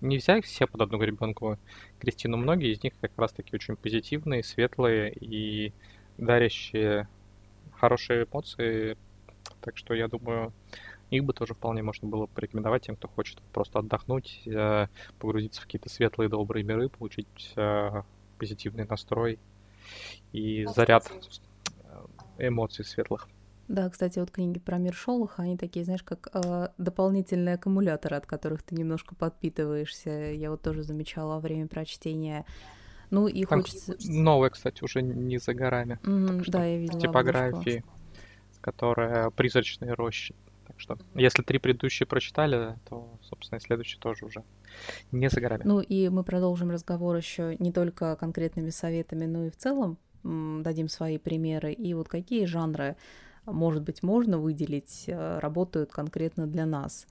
нельзя 0.01 0.37
их 0.37 0.45
все 0.45 0.67
под 0.67 0.81
одну 0.81 0.97
гребенку 0.97 1.57
грести, 1.99 2.27
но 2.27 2.37
многие 2.37 2.71
из 2.73 2.83
них 2.83 2.93
как 2.99 3.11
раз-таки 3.17 3.55
очень 3.55 3.75
позитивные, 3.75 4.43
светлые 4.43 5.13
и 5.13 5.73
дарящие 6.17 7.07
хорошие 7.73 8.25
эмоции. 8.25 8.97
Так 9.61 9.77
что 9.77 9.93
я 9.93 10.07
думаю, 10.07 10.53
их 11.11 11.23
бы 11.23 11.33
тоже 11.33 11.53
вполне 11.53 11.83
можно 11.83 12.07
было 12.07 12.25
порекомендовать 12.25 12.83
тем, 12.83 12.95
кто 12.95 13.07
хочет 13.07 13.41
просто 13.53 13.79
отдохнуть, 13.79 14.41
э, 14.45 14.87
погрузиться 15.19 15.61
в 15.61 15.65
какие-то 15.65 15.89
светлые, 15.89 16.29
добрые 16.29 16.63
миры, 16.63 16.89
получить 16.89 17.53
э, 17.55 18.01
позитивный 18.41 18.87
настрой 18.87 19.37
и 20.31 20.65
заряд 20.65 21.11
э, 21.11 22.47
эмоций 22.47 22.83
светлых. 22.83 23.27
Да, 23.67 23.87
кстати, 23.87 24.17
вот 24.17 24.31
книги 24.31 24.57
про 24.57 24.79
мир 24.79 24.95
Шолоха, 24.95 25.43
они 25.43 25.57
такие, 25.57 25.85
знаешь, 25.85 26.01
как 26.01 26.29
э, 26.33 26.69
дополнительные 26.79 27.55
аккумуляторы, 27.55 28.15
от 28.15 28.25
которых 28.25 28.63
ты 28.63 28.73
немножко 28.73 29.13
подпитываешься. 29.13 30.09
Я 30.09 30.49
вот 30.49 30.63
тоже 30.63 30.81
замечала 30.81 31.35
во 31.35 31.39
время 31.39 31.67
прочтения. 31.67 32.45
Ну 33.11 33.27
и 33.27 33.45
Там 33.45 33.61
хочется... 33.61 33.95
Новые, 34.09 34.49
кстати, 34.49 34.83
уже 34.83 35.03
не 35.03 35.37
за 35.37 35.53
горами. 35.53 35.99
Mm, 36.01 36.43
да, 36.47 36.65
я 36.65 36.79
видела. 36.79 36.99
Типографии, 36.99 37.83
которая 38.59 39.29
призрачные 39.29 39.93
рощи. 39.93 40.33
Так 40.71 40.79
что, 40.79 40.97
если 41.15 41.43
три 41.43 41.59
предыдущие 41.59 42.07
прочитали, 42.07 42.77
то, 42.87 43.19
собственно, 43.23 43.59
и 43.59 43.61
следующий 43.61 43.99
тоже 43.99 44.25
уже 44.25 44.43
не 45.11 45.29
за 45.29 45.41
горами. 45.41 45.63
Ну 45.65 45.81
и 45.81 46.07
мы 46.07 46.23
продолжим 46.23 46.71
разговор 46.71 47.17
еще 47.17 47.57
не 47.59 47.73
только 47.73 48.15
конкретными 48.15 48.69
советами, 48.69 49.25
но 49.25 49.45
и 49.45 49.49
в 49.49 49.57
целом 49.57 49.97
дадим 50.23 50.87
свои 50.87 51.17
примеры. 51.17 51.73
И 51.73 51.93
вот 51.93 52.07
какие 52.07 52.45
жанры, 52.45 52.95
может 53.45 53.83
быть, 53.83 54.01
можно 54.01 54.37
выделить, 54.37 55.05
э, 55.07 55.39
работают 55.39 55.91
конкретно 55.91 56.47
для 56.47 56.65
нас. 56.65 57.05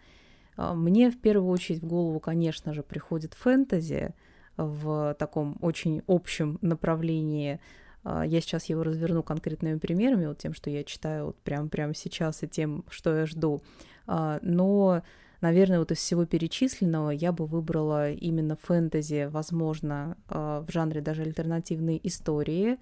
А, 0.56 0.74
мне 0.74 1.10
в 1.10 1.20
первую 1.20 1.50
очередь 1.50 1.82
в 1.82 1.86
голову, 1.86 2.18
конечно 2.18 2.72
же, 2.72 2.82
приходит 2.82 3.34
фэнтези 3.34 4.14
в 4.56 5.14
таком 5.18 5.58
очень 5.60 6.02
общем 6.06 6.58
направлении– 6.62 7.60
я 8.04 8.40
сейчас 8.40 8.66
его 8.66 8.82
разверну 8.82 9.22
конкретными 9.22 9.78
примерами, 9.78 10.26
вот 10.26 10.38
тем, 10.38 10.54
что 10.54 10.70
я 10.70 10.84
читаю 10.84 11.26
вот 11.26 11.36
прямо, 11.40 11.68
прямо 11.68 11.94
сейчас, 11.94 12.42
и 12.42 12.48
тем, 12.48 12.84
что 12.88 13.14
я 13.14 13.26
жду. 13.26 13.62
А, 14.06 14.38
но, 14.42 15.02
наверное, 15.40 15.78
вот 15.78 15.92
из 15.92 15.98
всего 15.98 16.24
перечисленного 16.24 17.10
я 17.10 17.32
бы 17.32 17.46
выбрала 17.46 18.10
именно 18.10 18.56
фэнтези, 18.56 19.28
возможно, 19.30 20.16
а, 20.28 20.62
в 20.62 20.70
жанре 20.72 21.00
даже 21.00 21.22
альтернативной 21.22 22.00
истории 22.02 22.78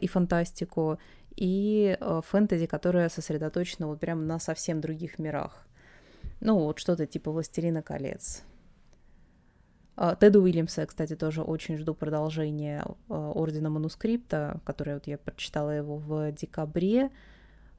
и 0.00 0.06
фантастику, 0.06 0.98
и 1.34 1.98
фэнтези, 2.26 2.66
которая 2.66 3.08
сосредоточена 3.08 3.88
вот 3.88 3.98
прямо 3.98 4.22
на 4.22 4.38
совсем 4.38 4.80
других 4.80 5.18
мирах. 5.18 5.66
Ну, 6.40 6.58
вот 6.60 6.78
что-то 6.78 7.06
типа 7.06 7.32
«Властелина 7.32 7.82
колец», 7.82 8.42
а, 8.42 8.53
Теда 9.96 10.40
Уильямса, 10.40 10.86
кстати, 10.86 11.14
тоже 11.14 11.42
очень 11.42 11.78
жду 11.78 11.94
продолжения 11.94 12.84
а, 13.08 13.30
Ордена 13.32 13.70
Манускрипта, 13.70 14.60
которое 14.64 14.94
вот 14.94 15.06
я 15.06 15.18
прочитала 15.18 15.70
его 15.70 15.96
в 15.96 16.32
декабре. 16.32 17.10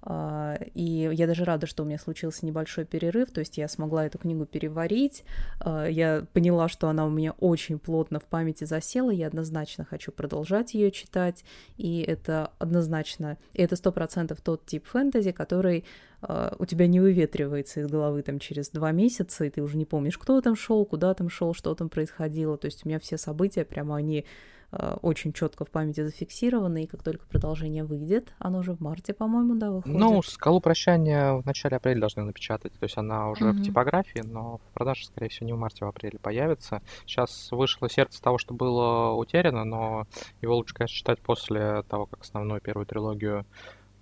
А, 0.06 0.58
и 0.74 1.10
я 1.12 1.28
даже 1.28 1.44
рада, 1.44 1.68
что 1.68 1.84
у 1.84 1.86
меня 1.86 1.98
случился 1.98 2.46
небольшой 2.46 2.86
перерыв, 2.86 3.32
то 3.32 3.40
есть 3.40 3.58
я 3.58 3.68
смогла 3.68 4.06
эту 4.06 4.20
книгу 4.20 4.46
переварить. 4.46 5.24
Я 5.66 6.26
поняла, 6.34 6.70
что 6.70 6.88
она 6.88 7.06
у 7.06 7.10
меня 7.10 7.32
очень 7.40 7.80
плотно 7.80 8.20
в 8.20 8.26
памяти 8.26 8.66
засела, 8.66 9.10
я 9.10 9.28
однозначно 9.28 9.84
хочу 9.84 10.12
продолжать 10.12 10.76
ее 10.76 10.92
читать, 10.92 11.44
и 11.78 12.02
это 12.02 12.52
однозначно, 12.60 13.38
и 13.54 13.62
это 13.62 13.76
сто 13.76 13.92
процентов 13.92 14.42
тот 14.42 14.66
тип 14.66 14.86
фэнтези, 14.86 15.32
который 15.32 15.86
у 16.22 16.66
тебя 16.66 16.88
не 16.88 17.00
выветривается 17.00 17.82
из 17.82 17.88
головы 17.88 18.22
там 18.22 18.40
через 18.40 18.70
два 18.70 18.92
месяца, 18.92 19.46
и 19.46 19.50
ты 19.50 19.62
уже 19.62 19.78
не 19.78 19.86
помнишь, 19.86 20.18
кто 20.18 20.40
там 20.42 20.56
шел, 20.56 20.86
куда 20.86 21.14
там 21.14 21.30
шел, 21.30 21.54
что 21.54 21.76
там 21.76 21.90
происходило. 21.90 22.58
То 22.58 22.66
есть 22.66 22.86
у 22.86 22.90
меня 22.90 23.00
все 23.00 23.18
события 23.18 23.66
прямо 23.66 23.96
они 23.96 24.26
очень 24.72 25.32
четко 25.34 25.66
в 25.66 25.70
памяти 25.70 26.02
зафиксировано, 26.02 26.84
и 26.84 26.88
как 26.88 27.04
только 27.04 27.26
продолжение 27.28 27.84
выйдет, 27.84 28.34
оно 28.40 28.60
уже 28.60 28.74
в 28.74 28.82
марте, 28.82 29.14
по-моему, 29.14 29.56
да, 29.56 29.72
выходит. 29.72 29.98
Ну, 29.98 30.22
скалу 30.22 30.60
прощания 30.60 31.34
в 31.34 31.46
начале 31.46 31.78
апреля 31.78 32.02
должны 32.02 32.24
напечатать, 32.24 32.74
то 32.74 32.84
есть 32.84 32.98
она 32.98 33.30
уже 33.30 33.46
mm-hmm. 33.46 33.52
в 33.54 33.64
типографии, 33.64 34.22
но 34.26 34.58
в 34.58 34.74
продаже, 34.74 35.06
скорее 35.06 35.30
всего, 35.30 35.48
не 35.48 35.54
в 35.54 35.58
марте, 35.58 35.84
а 35.84 35.88
в 35.88 35.90
апреле 35.90 36.20
появится. 36.20 36.82
Сейчас 37.06 37.52
вышло 37.52 37.90
сердце 37.90 38.22
того, 38.22 38.38
что 38.38 38.54
было 38.54 39.12
утеряно, 39.12 39.64
но 39.64 40.08
его 40.42 40.56
лучше, 40.56 40.74
конечно, 40.74 40.96
читать 40.96 41.20
после 41.22 41.84
того, 41.84 42.06
как 42.08 42.22
основную 42.22 42.60
первую 42.60 42.86
трилогию 42.86 43.46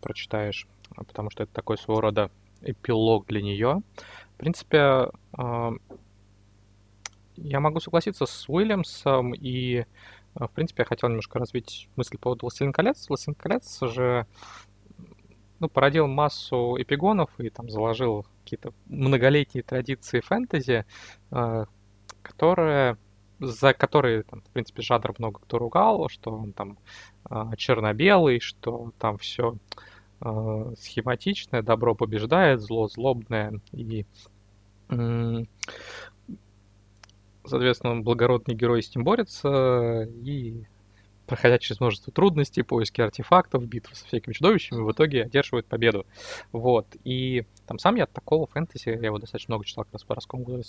прочитаешь, 0.01 0.67
потому 0.95 1.29
что 1.29 1.43
это 1.43 1.53
такой 1.53 1.77
своего 1.77 2.01
рода 2.01 2.31
эпилог 2.61 3.25
для 3.27 3.41
нее. 3.41 3.81
В 4.35 4.37
принципе, 4.37 5.09
э, 5.37 5.71
я 7.37 7.59
могу 7.59 7.79
согласиться 7.79 8.25
с 8.25 8.49
Уильямсом 8.49 9.33
и 9.33 9.85
в 10.35 10.49
принципе, 10.49 10.81
я 10.81 10.85
хотел 10.85 11.09
немножко 11.09 11.39
развить 11.39 11.89
мысль 11.95 12.17
по 12.17 12.23
поводу 12.23 12.41
«Властелин 12.43 12.73
колец». 12.73 13.07
«Властелин 13.07 13.35
колец» 13.35 13.79
же 13.81 14.25
ну, 15.59 15.69
породил 15.69 16.07
массу 16.07 16.75
эпигонов 16.77 17.29
и 17.39 17.49
там 17.49 17.69
заложил 17.69 18.25
какие-то 18.43 18.73
многолетние 18.87 19.63
традиции 19.63 20.19
фэнтези, 20.19 20.85
а, 21.31 21.65
которые 22.21 22.97
за 23.39 23.73
которые, 23.73 24.23
там, 24.23 24.41
в 24.41 24.49
принципе, 24.49 24.81
жанр 24.81 25.13
много 25.17 25.39
кто 25.39 25.57
ругал, 25.57 26.07
что 26.09 26.31
он 26.31 26.53
там 26.53 26.77
а, 27.25 27.55
черно-белый, 27.55 28.39
что 28.39 28.91
там 28.99 29.17
все 29.17 29.57
схематичное, 30.77 31.61
добро 31.61 31.95
побеждает, 31.95 32.61
зло 32.61 32.87
злобное 32.87 33.59
и 33.73 34.05
соответственно, 37.45 38.01
благородный 38.01 38.55
герой 38.55 38.83
с 38.83 38.93
ним 38.95 39.03
борется 39.03 40.07
и, 40.23 40.63
проходя 41.25 41.57
через 41.59 41.79
множество 41.79 42.11
трудностей, 42.11 42.63
поиски 42.63 43.01
артефактов, 43.01 43.65
битвы 43.65 43.95
со 43.95 44.05
всякими 44.05 44.33
чудовищами, 44.33 44.81
в 44.81 44.91
итоге 44.91 45.23
одерживает 45.23 45.65
победу. 45.65 46.05
Вот. 46.51 46.87
И 47.03 47.45
там 47.67 47.79
сам 47.79 47.95
я 47.95 48.03
от 48.03 48.11
такого 48.11 48.47
фэнтези, 48.47 48.89
я 48.89 48.95
его 48.95 49.17
достаточно 49.17 49.53
много 49.53 49.65
читал 49.65 49.83
как 49.85 49.93
раз 49.93 50.03
в 50.03 50.07
подростковом 50.07 50.61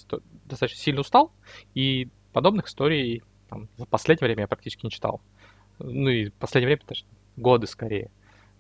достаточно 0.46 0.80
сильно 0.80 1.00
устал, 1.00 1.32
и 1.74 2.08
подобных 2.32 2.66
историй 2.66 3.22
там, 3.48 3.68
в 3.76 3.86
последнее 3.86 4.28
время 4.28 4.42
я 4.42 4.48
практически 4.48 4.84
не 4.84 4.90
читал. 4.90 5.20
Ну 5.78 6.08
и 6.08 6.28
в 6.28 6.34
последнее 6.34 6.76
время, 6.76 6.82
даже 6.88 7.04
годы 7.36 7.66
скорее. 7.66 8.10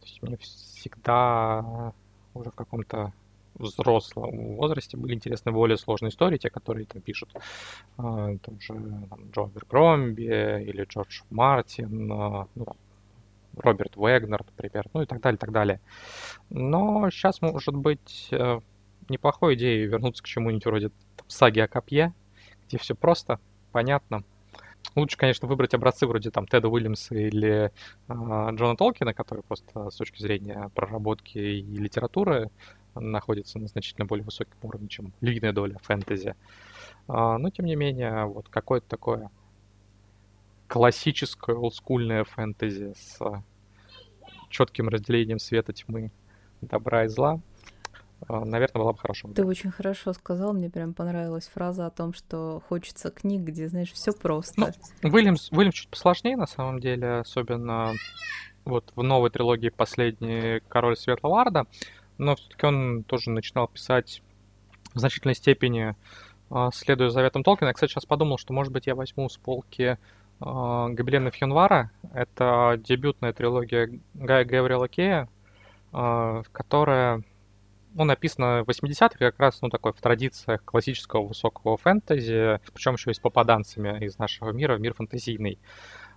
То 0.00 0.06
есть 0.06 0.22
мне 0.22 0.36
всегда 0.36 1.92
уже 2.34 2.50
в 2.50 2.54
каком-то 2.54 3.12
взрослом 3.54 4.56
возрасте 4.56 4.96
были 4.96 5.14
интересны 5.14 5.52
более 5.52 5.76
сложные 5.76 6.10
истории, 6.10 6.38
те, 6.38 6.50
которые 6.50 6.86
там 6.86 7.02
пишут 7.02 7.30
э, 7.34 7.40
там 7.98 8.60
же 8.60 8.74
там, 9.08 9.30
Джо 9.30 9.46
Беркромби 9.46 10.62
или 10.64 10.84
Джордж 10.84 11.22
Мартин, 11.30 12.12
э, 12.12 12.46
ну, 12.54 12.66
Роберт 13.56 13.96
Вегнер, 13.96 14.44
например, 14.44 14.86
ну 14.92 15.02
и 15.02 15.06
так 15.06 15.20
далее, 15.20 15.38
так 15.38 15.52
далее. 15.52 15.80
Но 16.50 17.08
сейчас, 17.10 17.40
может 17.40 17.74
быть, 17.74 18.28
э, 18.32 18.60
неплохой 19.08 19.54
идеей 19.54 19.86
вернуться 19.86 20.22
к 20.22 20.26
чему-нибудь 20.26 20.66
вроде 20.66 20.88
там, 21.16 21.28
саги 21.28 21.60
о 21.60 21.68
копье, 21.68 22.12
где 22.66 22.78
все 22.78 22.94
просто, 22.94 23.38
понятно. 23.72 24.24
Лучше, 24.96 25.16
конечно, 25.16 25.48
выбрать 25.48 25.74
образцы 25.74 26.06
вроде 26.06 26.30
там 26.30 26.46
Теда 26.46 26.68
Уильямса 26.68 27.14
или 27.14 27.70
э, 27.70 27.70
Джона 28.08 28.76
Толкина, 28.76 29.14
которые 29.14 29.42
просто 29.42 29.90
с 29.90 29.96
точки 29.96 30.20
зрения 30.20 30.70
проработки 30.74 31.38
и 31.38 31.62
литературы 31.76 32.50
находятся 32.94 33.58
на 33.58 33.68
значительно 33.68 34.06
более 34.06 34.24
высоком 34.24 34.56
уровне, 34.62 34.88
чем 34.88 35.12
львиная 35.20 35.52
доля 35.52 35.78
фэнтези. 35.82 36.34
А, 37.08 37.38
но, 37.38 37.50
тем 37.50 37.66
не 37.66 37.76
менее, 37.76 38.26
вот 38.26 38.48
какое-то 38.48 38.88
такое 38.88 39.30
классическое 40.66 41.54
олдскульное 41.54 42.24
фэнтези 42.24 42.94
с 42.96 43.20
четким 44.48 44.88
разделением 44.88 45.38
света, 45.38 45.72
тьмы, 45.72 46.10
добра 46.60 47.04
и 47.04 47.08
зла, 47.08 47.40
а, 48.28 48.44
наверное, 48.44 48.80
была 48.80 48.92
бы 48.92 48.98
хорошо. 48.98 49.28
Ты 49.34 49.44
очень 49.44 49.70
хорошо 49.70 50.12
сказал, 50.12 50.52
мне 50.52 50.70
прям 50.70 50.94
понравилась 50.94 51.48
фраза 51.48 51.86
о 51.86 51.90
том, 51.90 52.14
что 52.14 52.62
хочется 52.68 53.10
книг, 53.10 53.42
где, 53.42 53.68
знаешь, 53.68 53.92
все 53.92 54.12
просто. 54.12 54.72
Ну, 55.02 55.10
Уильямс, 55.10 55.50
Уильямс 55.52 55.74
чуть 55.74 55.88
посложнее, 55.88 56.36
на 56.36 56.46
самом 56.46 56.80
деле, 56.80 57.18
особенно 57.18 57.92
вот 58.64 58.92
в 58.96 59.02
новой 59.02 59.30
трилогии 59.30 59.68
«Последний 59.68 60.60
король 60.68 60.96
Светлого 60.96 61.42
Арда», 61.42 61.66
но 62.18 62.36
все-таки 62.36 62.66
он 62.66 63.04
тоже 63.04 63.30
начинал 63.30 63.68
писать 63.68 64.22
в 64.94 64.98
значительной 64.98 65.34
степени 65.34 65.94
а, 66.50 66.70
следуя 66.72 67.10
заветам 67.10 67.42
Толкина. 67.42 67.68
Я, 67.68 67.74
кстати, 67.74 67.90
сейчас 67.90 68.06
подумал, 68.06 68.38
что, 68.38 68.52
может 68.52 68.72
быть, 68.72 68.86
я 68.86 68.94
возьму 68.94 69.28
с 69.28 69.36
полки 69.36 69.82
э, 69.82 69.96
Гобелена 70.40 71.30
Фьюнвара. 71.30 71.90
Это 72.12 72.80
дебютная 72.82 73.32
трилогия 73.32 73.90
Гая 74.14 74.44
Гаврила 74.44 74.88
Кея, 74.88 75.28
э, 75.92 76.42
которая 76.52 77.22
ну, 77.94 78.04
написана 78.04 78.64
в 78.64 78.68
80-х, 78.68 79.18
как 79.18 79.38
раз, 79.38 79.62
ну, 79.62 79.68
такой 79.68 79.92
в 79.92 80.00
традициях 80.00 80.64
классического 80.64 81.26
высокого 81.26 81.76
фэнтези, 81.76 82.60
причем 82.72 82.94
еще 82.94 83.10
и 83.10 83.14
с 83.14 83.20
попаданцами 83.20 84.04
из 84.04 84.18
нашего 84.18 84.50
мира, 84.50 84.76
мир 84.78 84.94
фэнтезийный. 84.94 85.58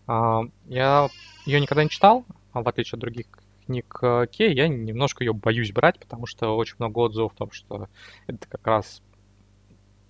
Я 0.07 1.09
ее 1.45 1.59
никогда 1.59 1.83
не 1.83 1.89
читал, 1.89 2.25
в 2.53 2.67
отличие 2.67 2.97
от 2.97 3.01
других 3.01 3.27
книг 3.67 4.01
Кей, 4.31 4.53
я 4.53 4.67
немножко 4.67 5.23
ее 5.23 5.33
боюсь 5.33 5.71
брать, 5.71 5.99
потому 5.99 6.25
что 6.25 6.55
очень 6.57 6.75
много 6.79 6.99
отзывов 6.99 7.33
о 7.33 7.37
том, 7.37 7.51
что 7.51 7.87
это 8.25 8.47
как 8.47 8.65
раз 8.65 9.01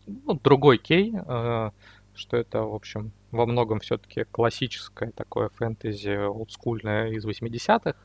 ну, 0.05 0.39
другой 0.41 0.77
Кей, 0.77 1.13
что 2.17 2.37
это, 2.37 2.63
в 2.63 2.73
общем, 2.73 3.11
во 3.31 3.45
многом 3.45 3.79
все-таки 3.79 4.23
классическое 4.23 5.11
такое 5.11 5.49
фэнтези 5.49 6.27
олдскульное 6.27 7.09
из 7.11 7.25
80-х. 7.25 7.95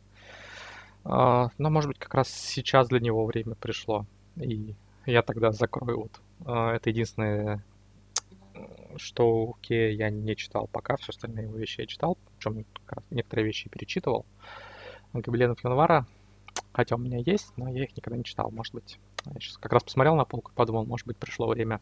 А, 1.04 1.48
но, 1.58 1.70
может 1.70 1.88
быть, 1.88 1.98
как 1.98 2.14
раз 2.14 2.28
сейчас 2.28 2.88
для 2.88 3.00
него 3.00 3.24
время 3.24 3.54
пришло. 3.54 4.06
И 4.36 4.74
я 5.06 5.22
тогда 5.22 5.52
закрою 5.52 6.02
вот. 6.02 6.20
А, 6.44 6.74
это 6.74 6.90
единственное, 6.90 7.64
что 8.96 9.44
у 9.44 9.54
Кея 9.60 9.90
я 9.90 10.10
не 10.10 10.36
читал 10.36 10.68
пока. 10.70 10.96
Все 10.96 11.10
остальные 11.10 11.46
его 11.46 11.56
вещи 11.56 11.80
я 11.80 11.86
читал. 11.86 12.18
Причем 12.36 12.64
некоторые 13.10 13.46
вещи 13.46 13.68
перечитывал. 13.68 14.26
Гобеленов 15.12 15.62
Январа, 15.64 16.06
хотя 16.72 16.96
у 16.96 16.98
меня 16.98 17.18
есть, 17.18 17.52
но 17.56 17.68
я 17.68 17.84
их 17.84 17.96
никогда 17.96 18.16
не 18.16 18.24
читал. 18.24 18.50
Может 18.50 18.74
быть, 18.74 18.98
я 19.26 19.40
сейчас 19.40 19.58
как 19.58 19.72
раз 19.72 19.84
посмотрел 19.84 20.16
на 20.16 20.24
полку 20.24 20.52
и 20.52 20.54
подумал, 20.54 20.84
может 20.84 21.06
быть, 21.06 21.16
пришло 21.16 21.46
время 21.46 21.80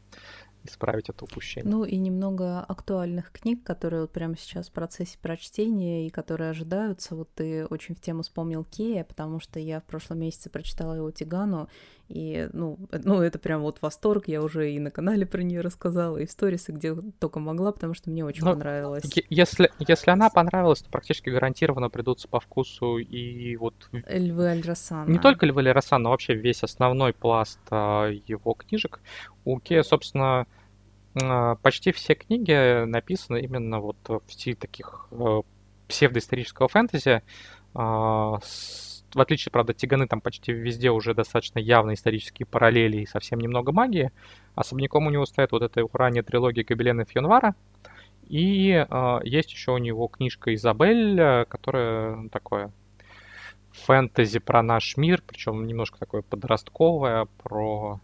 исправить 0.64 1.09
это 1.09 1.25
упущение. 1.25 1.71
Ну 1.71 1.85
и 1.85 1.97
немного 1.97 2.61
актуальных 2.61 3.33
книг, 3.33 3.62
которые 3.64 4.03
вот 4.03 4.12
прямо 4.12 4.37
сейчас 4.37 4.69
в 4.69 4.73
процессе 4.73 5.19
прочтения 5.19 6.07
и 6.07 6.11
которые 6.11 6.51
ожидаются. 6.51 7.14
Вот 7.14 7.33
ты 7.35 7.64
очень 7.66 7.95
в 7.95 8.01
тему 8.01 8.23
вспомнил 8.23 8.64
Кея, 8.64 9.05
потому 9.05 9.40
что 9.40 9.59
я 9.59 9.81
в 9.81 9.85
прошлом 9.85 10.19
месяце 10.19 10.51
прочитала 10.51 10.95
его 10.95 11.11
Тигану, 11.11 11.69
и, 12.11 12.49
ну, 12.53 12.77
ну, 13.05 13.23
это 13.23 13.38
прям 13.38 13.62
вот 13.62 13.81
восторг. 13.83 14.27
Я 14.27 14.42
уже 14.42 14.73
и 14.73 14.81
на 14.81 14.90
канале 14.90 15.25
про 15.27 15.42
нее 15.42 15.61
рассказала, 15.61 16.16
и 16.16 16.27
в 16.27 16.31
сторисы, 16.31 16.73
где 16.73 16.92
только 17.20 17.38
могла, 17.38 17.70
потому 17.70 17.94
что 17.94 18.11
мне 18.11 18.25
очень 18.25 18.44
ну, 18.44 18.53
понравилось. 18.53 19.05
Если, 19.29 19.70
если 19.79 20.11
она 20.11 20.29
понравилась, 20.29 20.83
то 20.83 20.90
практически 20.90 21.31
гарантированно 21.31 21.88
придутся 21.88 22.27
по 22.27 22.40
вкусу 22.40 22.99
и 22.99 23.55
вот... 23.57 23.75
Львы 23.92 24.49
Аль-Рассана. 24.49 25.09
Не 25.09 25.20
только 25.20 25.46
Львы 25.46 25.61
Аль-Рассана, 25.61 26.03
но 26.03 26.11
вообще 26.11 26.35
весь 26.35 26.64
основной 26.64 27.12
пласт 27.12 27.61
а, 27.70 28.09
его 28.09 28.55
книжек. 28.55 29.01
У 29.44 29.61
Кея, 29.61 29.85
собственно, 29.85 30.49
а, 31.14 31.55
почти 31.62 31.92
все 31.92 32.16
книги 32.16 32.85
написаны 32.87 33.40
именно 33.40 33.79
вот 33.79 33.96
в 34.09 34.33
стиле 34.33 34.57
таких 34.57 35.07
а, 35.12 35.42
псевдоисторического 35.87 36.66
фэнтези, 36.66 37.23
а, 37.75 38.40
с 38.42 39.00
в 39.14 39.20
отличие, 39.20 39.51
правда, 39.51 39.75
Тиганы 39.75 40.07
там 40.07 40.20
почти 40.20 40.53
везде 40.53 40.90
уже 40.90 41.14
достаточно 41.14 41.59
явные 41.59 41.94
исторические 41.94 42.46
параллели 42.46 42.99
и 42.99 43.07
совсем 43.07 43.40
немного 43.40 43.73
магии. 43.73 44.11
Особняком 44.55 45.07
у 45.07 45.11
него 45.11 45.27
стоит 45.27 45.53
вот 45.53 45.62
эта 45.62 45.83
ранняя 45.92 46.23
трилогия 46.23 46.64
Гобелена 46.64 47.05
Фьонвара. 47.05 47.55
И 48.29 48.70
э, 48.88 49.18
есть 49.25 49.51
еще 49.51 49.73
у 49.73 49.79
него 49.79 50.07
книжка 50.07 50.55
Изабель, 50.55 51.44
которая 51.46 52.29
такое 52.29 52.70
фэнтези 53.73 54.38
про 54.38 54.62
наш 54.62 54.96
мир, 54.96 55.23
причем 55.27 55.66
немножко 55.66 55.99
такое 55.99 56.23
подростковое, 56.23 57.27
про 57.42 58.01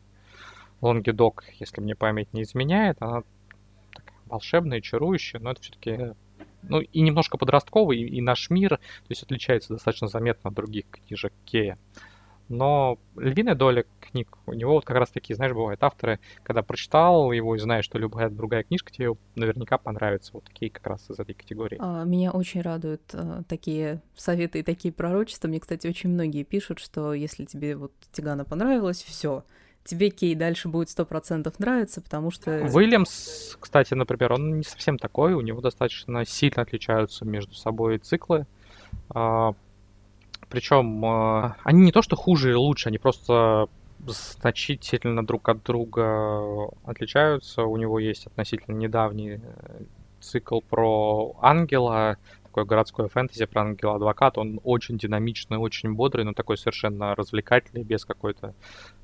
Лонгидок, 0.80 1.44
если 1.58 1.80
мне 1.80 1.94
память 1.94 2.32
не 2.32 2.42
изменяет. 2.42 2.96
Она 3.00 3.22
такая 3.94 4.18
волшебная, 4.26 4.80
чарующая, 4.80 5.40
но 5.40 5.52
это 5.52 5.62
все-таки 5.62 6.14
ну 6.68 6.80
и 6.80 7.00
немножко 7.00 7.38
подростковый, 7.38 7.98
и, 7.98 8.06
и 8.06 8.20
наш 8.20 8.50
мир, 8.50 8.70
то 8.70 9.08
есть 9.08 9.22
отличается 9.22 9.74
достаточно 9.74 10.08
заметно 10.08 10.48
от 10.48 10.54
других 10.54 10.86
книжек 10.90 11.32
Кея. 11.44 11.78
Но 12.48 12.98
львиная 13.16 13.54
доля 13.54 13.84
книг 14.00 14.38
у 14.46 14.52
него 14.52 14.74
вот 14.74 14.84
как 14.84 14.96
раз 14.96 15.10
такие, 15.10 15.34
знаешь, 15.34 15.52
бывают 15.52 15.82
авторы, 15.82 16.20
когда 16.42 16.62
прочитал 16.62 17.32
его 17.32 17.56
и 17.56 17.58
знаешь, 17.58 17.84
что 17.84 17.98
любая 17.98 18.30
другая 18.30 18.62
книжка 18.62 18.92
тебе 18.92 19.14
наверняка 19.34 19.78
понравится. 19.78 20.30
Вот 20.32 20.44
такие 20.44 20.70
как 20.70 20.86
раз 20.86 21.10
из 21.10 21.18
этой 21.18 21.34
категории. 21.34 21.78
А, 21.80 22.04
меня 22.04 22.30
очень 22.30 22.60
радуют 22.60 23.02
а, 23.14 23.42
такие 23.48 24.00
советы 24.14 24.60
и 24.60 24.62
такие 24.62 24.92
пророчества. 24.94 25.48
Мне, 25.48 25.58
кстати, 25.58 25.88
очень 25.88 26.10
многие 26.10 26.44
пишут, 26.44 26.78
что 26.78 27.14
если 27.14 27.44
тебе 27.44 27.76
вот 27.76 27.92
Тигана 28.12 28.44
понравилось, 28.44 29.02
все, 29.02 29.44
тебе 29.86 30.10
Кей 30.10 30.34
дальше 30.34 30.68
будет 30.68 30.90
сто 30.90 31.04
процентов 31.04 31.58
нравиться, 31.58 32.00
потому 32.00 32.30
что... 32.30 32.68
Уильямс, 32.72 33.56
кстати, 33.58 33.94
например, 33.94 34.34
он 34.34 34.58
не 34.58 34.64
совсем 34.64 34.98
такой, 34.98 35.32
у 35.32 35.40
него 35.40 35.60
достаточно 35.60 36.24
сильно 36.24 36.62
отличаются 36.62 37.24
между 37.24 37.54
собой 37.54 37.98
циклы. 37.98 38.46
А, 39.10 39.54
причем 40.48 41.04
а, 41.04 41.56
они 41.64 41.82
не 41.82 41.92
то 41.92 42.02
что 42.02 42.16
хуже 42.16 42.50
или 42.50 42.56
лучше, 42.56 42.88
они 42.88 42.98
просто 42.98 43.68
значительно 44.06 45.24
друг 45.26 45.48
от 45.48 45.62
друга 45.62 46.68
отличаются. 46.84 47.62
У 47.62 47.76
него 47.76 47.98
есть 47.98 48.26
относительно 48.26 48.76
недавний 48.76 49.40
э, 49.42 49.82
цикл 50.20 50.60
про 50.60 51.36
ангела, 51.40 52.16
такое 52.44 52.64
городское 52.64 53.08
фэнтези 53.08 53.46
про 53.46 53.62
ангела-адвоката. 53.62 54.40
Он 54.40 54.60
очень 54.64 54.98
динамичный, 54.98 55.58
очень 55.58 55.92
бодрый, 55.94 56.24
но 56.24 56.32
такой 56.32 56.56
совершенно 56.56 57.14
развлекательный, 57.14 57.84
без 57.84 58.04
какой-то 58.04 58.54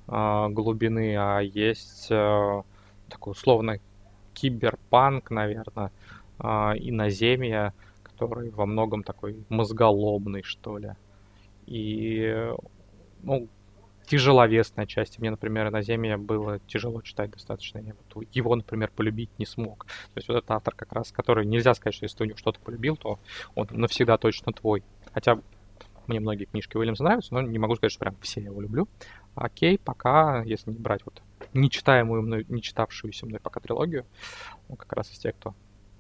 глубины. 0.06 1.16
А 1.16 1.40
есть 1.40 2.08
э, 2.10 2.62
такой 3.08 3.32
условно 3.32 3.78
киберпанк, 4.34 5.30
наверное, 5.30 5.92
э, 6.38 6.44
иноземье, 6.78 7.72
который 8.02 8.50
во 8.50 8.66
многом 8.66 9.02
такой 9.02 9.44
мозголобный, 9.48 10.42
что 10.42 10.78
ли. 10.78 10.92
И, 11.66 12.52
ну, 13.22 13.48
тяжеловесной 14.06 14.86
части. 14.86 15.20
Мне, 15.20 15.30
например, 15.30 15.70
на 15.70 15.82
Земле 15.82 16.16
было 16.16 16.58
тяжело 16.66 17.00
читать 17.02 17.30
достаточно. 17.30 17.78
Я 17.78 17.94
вот 18.14 18.26
его, 18.32 18.54
например, 18.54 18.90
полюбить 18.94 19.30
не 19.38 19.46
смог. 19.46 19.86
То 19.86 20.18
есть 20.18 20.28
вот 20.28 20.38
этот 20.38 20.50
автор 20.50 20.74
как 20.74 20.92
раз, 20.92 21.12
который 21.12 21.46
нельзя 21.46 21.74
сказать, 21.74 21.94
что 21.94 22.04
если 22.04 22.18
ты 22.18 22.24
у 22.24 22.26
него 22.26 22.36
что-то 22.36 22.60
полюбил, 22.60 22.96
то 22.96 23.18
он 23.54 23.68
навсегда 23.70 24.18
точно 24.18 24.52
твой. 24.52 24.82
Хотя 25.12 25.38
мне 26.06 26.20
многие 26.20 26.44
книжки 26.44 26.76
Уильямса 26.76 27.04
нравятся, 27.04 27.32
но 27.32 27.42
не 27.42 27.58
могу 27.58 27.76
сказать, 27.76 27.92
что 27.92 28.00
прям 28.00 28.16
все 28.20 28.40
я 28.40 28.46
его 28.46 28.60
люблю. 28.60 28.88
Окей, 29.34 29.78
пока, 29.78 30.42
если 30.42 30.70
не 30.70 30.78
брать 30.78 31.02
вот 31.04 31.22
нечитаемую 31.54 32.22
мной, 32.22 32.46
не 32.48 32.62
читавшуюся 32.62 33.26
мной 33.26 33.40
пока 33.40 33.60
трилогию, 33.60 34.06
он 34.68 34.76
как 34.76 34.92
раз 34.92 35.10
из 35.10 35.18
тех, 35.18 35.34
кто 35.36 35.54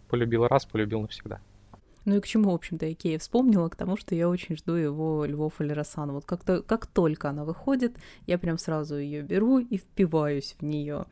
полюбил 0.08 0.46
раз, 0.46 0.66
полюбил 0.66 1.00
навсегда. 1.00 1.40
Ну 2.04 2.16
и 2.16 2.20
к 2.20 2.26
чему, 2.26 2.50
в 2.50 2.54
общем-то, 2.54 2.92
Икея 2.92 3.18
вспомнила? 3.18 3.68
К 3.68 3.76
тому, 3.76 3.96
что 3.96 4.14
я 4.14 4.28
очень 4.28 4.56
жду 4.56 4.74
его 4.74 5.24
Львов 5.24 5.60
или 5.60 5.72
Рассана. 5.72 6.12
Вот 6.12 6.24
как-то, 6.24 6.62
как 6.62 6.86
только 6.86 7.30
она 7.30 7.44
выходит, 7.44 7.96
я 8.26 8.38
прям 8.38 8.58
сразу 8.58 8.96
ее 8.96 9.22
беру 9.22 9.58
и 9.60 9.76
впиваюсь 9.78 10.56
в 10.58 10.64
нее. 10.64 11.04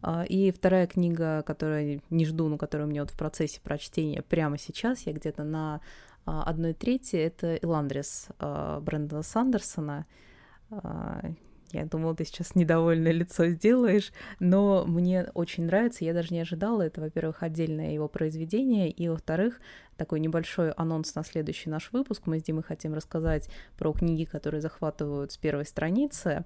А, 0.00 0.24
и 0.24 0.50
вторая 0.50 0.86
книга, 0.86 1.42
которую 1.42 2.00
не 2.10 2.24
жду, 2.24 2.48
но 2.48 2.56
которая 2.56 2.86
у 2.86 2.90
меня 2.90 3.02
вот 3.02 3.10
в 3.10 3.18
процессе 3.18 3.60
прочтения 3.60 4.22
прямо 4.22 4.58
сейчас, 4.58 5.02
я 5.02 5.12
где-то 5.12 5.44
на 5.44 5.80
а, 6.24 6.42
одной 6.44 6.72
трети, 6.72 7.16
это 7.16 7.56
«Иландрис» 7.56 8.28
а, 8.38 8.80
Брэндона 8.80 9.22
Сандерсона. 9.22 10.06
Я 11.74 11.86
думала, 11.86 12.14
ты 12.14 12.24
сейчас 12.24 12.54
недовольное 12.54 13.10
лицо 13.10 13.46
сделаешь, 13.48 14.12
но 14.38 14.84
мне 14.86 15.26
очень 15.34 15.64
нравится, 15.64 16.04
я 16.04 16.14
даже 16.14 16.32
не 16.32 16.40
ожидала. 16.40 16.82
Это, 16.82 17.00
во-первых, 17.00 17.42
отдельное 17.42 17.92
его 17.92 18.06
произведение, 18.06 18.90
и, 18.90 19.08
во-вторых, 19.08 19.60
такой 19.96 20.20
небольшой 20.20 20.70
анонс 20.70 21.16
на 21.16 21.24
следующий 21.24 21.70
наш 21.70 21.90
выпуск. 21.90 22.22
Мы 22.26 22.38
с 22.38 22.44
Димой 22.44 22.62
хотим 22.62 22.94
рассказать 22.94 23.48
про 23.76 23.92
книги, 23.92 24.24
которые 24.24 24.60
захватывают 24.60 25.32
с 25.32 25.36
первой 25.36 25.64
страницы. 25.64 26.44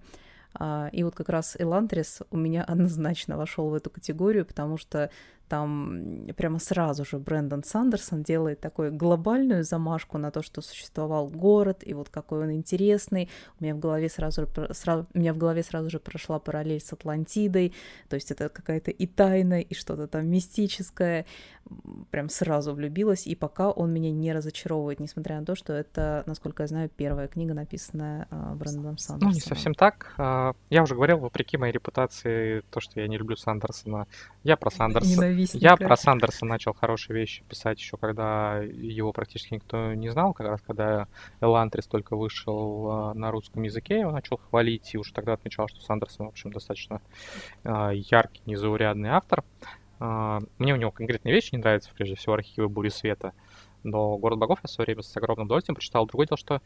А, 0.54 0.88
и 0.92 1.04
вот 1.04 1.14
как 1.14 1.28
раз 1.28 1.56
Элантрис 1.58 2.22
у 2.30 2.36
меня 2.38 2.64
однозначно 2.64 3.36
вошел 3.36 3.68
в 3.68 3.74
эту 3.74 3.90
категорию, 3.90 4.46
потому 4.46 4.78
что 4.78 5.10
там 5.48 6.26
прямо 6.36 6.58
сразу 6.58 7.04
же 7.04 7.18
Брэндон 7.18 7.64
Сандерсон 7.64 8.22
делает 8.22 8.60
такую 8.60 8.92
глобальную 8.92 9.64
замашку 9.64 10.18
на 10.18 10.30
то, 10.30 10.42
что 10.42 10.60
существовал 10.60 11.28
город, 11.28 11.82
и 11.84 11.94
вот 11.94 12.08
какой 12.08 12.44
он 12.44 12.52
интересный. 12.52 13.28
У 13.60 13.64
меня 13.64 13.74
в 13.74 13.78
голове 13.78 14.08
сразу, 14.08 14.46
сразу, 14.72 15.06
у 15.14 15.18
меня 15.18 15.32
в 15.32 15.38
голове 15.38 15.62
сразу 15.62 15.90
же 15.90 15.98
прошла 15.98 16.38
параллель 16.38 16.80
с 16.80 16.92
Атлантидой, 16.92 17.74
то 18.08 18.14
есть 18.14 18.30
это 18.30 18.48
какая-то 18.48 18.90
и 18.90 19.06
тайна, 19.06 19.60
и 19.60 19.74
что-то 19.74 20.06
там 20.06 20.26
мистическое. 20.26 21.26
Прям 22.10 22.30
сразу 22.30 22.72
влюбилась, 22.72 23.26
и 23.26 23.34
пока 23.34 23.70
он 23.70 23.92
меня 23.92 24.10
не 24.10 24.32
разочаровывает, 24.32 25.00
несмотря 25.00 25.38
на 25.38 25.44
то, 25.44 25.54
что 25.54 25.74
это, 25.74 26.22
насколько 26.24 26.62
я 26.62 26.66
знаю, 26.66 26.88
первая 26.88 27.28
книга, 27.28 27.52
написанная 27.52 28.26
uh, 28.30 28.54
Брэндоном 28.54 28.96
Сандерсоном. 28.96 29.28
Ну, 29.28 29.34
не 29.34 29.40
совсем 29.40 29.74
так. 29.74 30.14
А, 30.16 30.54
я 30.70 30.82
уже 30.82 30.94
говорил, 30.94 31.18
вопреки 31.18 31.58
моей 31.58 31.72
репутации, 31.72 32.62
то, 32.70 32.80
что 32.80 33.00
я 33.00 33.06
не 33.06 33.18
люблю 33.18 33.36
Сандерсона. 33.36 34.06
Я 34.44 34.56
про 34.56 34.70
Сандерсона 34.78 35.30
ненавистника. 35.38 35.64
Я 35.64 35.76
про 35.76 35.96
Сандерса 35.96 36.44
начал 36.44 36.74
хорошие 36.74 37.18
вещи 37.18 37.42
писать 37.48 37.78
еще, 37.78 37.96
когда 37.96 38.58
его 38.58 39.12
практически 39.12 39.54
никто 39.54 39.94
не 39.94 40.08
знал, 40.10 40.32
как 40.32 40.48
раз 40.48 40.60
когда 40.62 41.08
Элантрис 41.40 41.86
только 41.86 42.16
вышел 42.16 42.90
а, 42.90 43.14
на 43.14 43.30
русском 43.30 43.62
языке, 43.62 44.00
его 44.00 44.10
начал 44.10 44.38
хвалить, 44.38 44.94
и 44.94 44.98
уже 44.98 45.12
тогда 45.12 45.34
отмечал, 45.34 45.68
что 45.68 45.80
Сандерсон, 45.80 46.26
в 46.26 46.30
общем, 46.30 46.52
достаточно 46.52 47.00
а, 47.64 47.90
яркий, 47.90 48.42
незаурядный 48.46 49.10
автор. 49.10 49.44
А, 50.00 50.38
мне 50.58 50.74
у 50.74 50.76
него 50.76 50.90
конкретные 50.90 51.34
вещи 51.34 51.50
не 51.52 51.58
нравятся, 51.58 51.90
прежде 51.94 52.16
всего, 52.16 52.34
архивы 52.34 52.68
Бури 52.68 52.88
Света. 52.88 53.32
Но 53.84 54.16
«Город 54.18 54.38
богов» 54.38 54.58
я 54.62 54.66
в 54.66 54.70
свое 54.70 54.86
время 54.86 55.02
с 55.02 55.16
огромным 55.16 55.46
удовольствием 55.46 55.76
прочитал. 55.76 56.04
Другое 56.04 56.26
дело, 56.26 56.36
что 56.36 56.60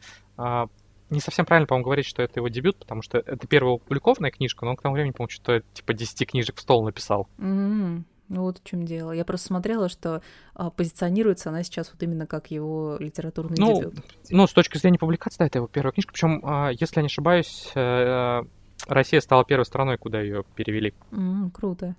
не 1.11 1.19
совсем 1.19 1.45
правильно, 1.45 1.67
по-моему, 1.67 1.85
говорить, 1.85 2.07
что 2.07 2.23
это 2.23 2.39
его 2.39 2.47
дебют, 2.47 2.79
потому 2.79 3.03
что 3.03 3.19
это 3.19 3.45
первая 3.47 3.75
опубликованная 3.75 4.31
книжка, 4.31 4.65
но 4.65 4.71
он 4.71 4.77
к 4.77 4.81
тому 4.81 4.95
времени, 4.95 5.11
по-моему, 5.11 5.29
что-то 5.29 5.61
типа 5.73 5.93
10 5.93 6.27
книжек 6.27 6.55
в 6.57 6.61
стол 6.61 6.83
написал. 6.83 7.27
Mm-hmm. 7.37 8.03
Ну 8.29 8.43
вот 8.43 8.59
в 8.59 8.63
чем 8.63 8.85
дело. 8.85 9.11
Я 9.11 9.25
просто 9.25 9.47
смотрела, 9.47 9.89
что 9.89 10.21
а, 10.53 10.69
позиционируется 10.69 11.49
она 11.49 11.63
сейчас 11.63 11.91
вот 11.91 12.01
именно 12.03 12.25
как 12.25 12.51
его 12.51 12.97
литературный 12.99 13.57
ну, 13.57 13.79
дебют. 13.79 13.95
Ну, 14.29 14.47
с 14.47 14.53
точки 14.53 14.77
зрения 14.77 14.97
публикации, 14.97 15.37
да, 15.39 15.45
это 15.45 15.59
его 15.59 15.67
первая 15.67 15.91
книжка. 15.91 16.13
Причем, 16.13 16.41
а, 16.43 16.69
если 16.71 16.97
я 16.97 17.01
не 17.01 17.07
ошибаюсь, 17.07 17.71
э, 17.75 18.41
Россия 18.87 19.19
стала 19.19 19.43
первой 19.45 19.65
страной, 19.65 19.97
куда 19.97 20.21
ее 20.21 20.43
перевели. 20.55 20.93
Mm, 21.11 21.51
круто. 21.51 21.95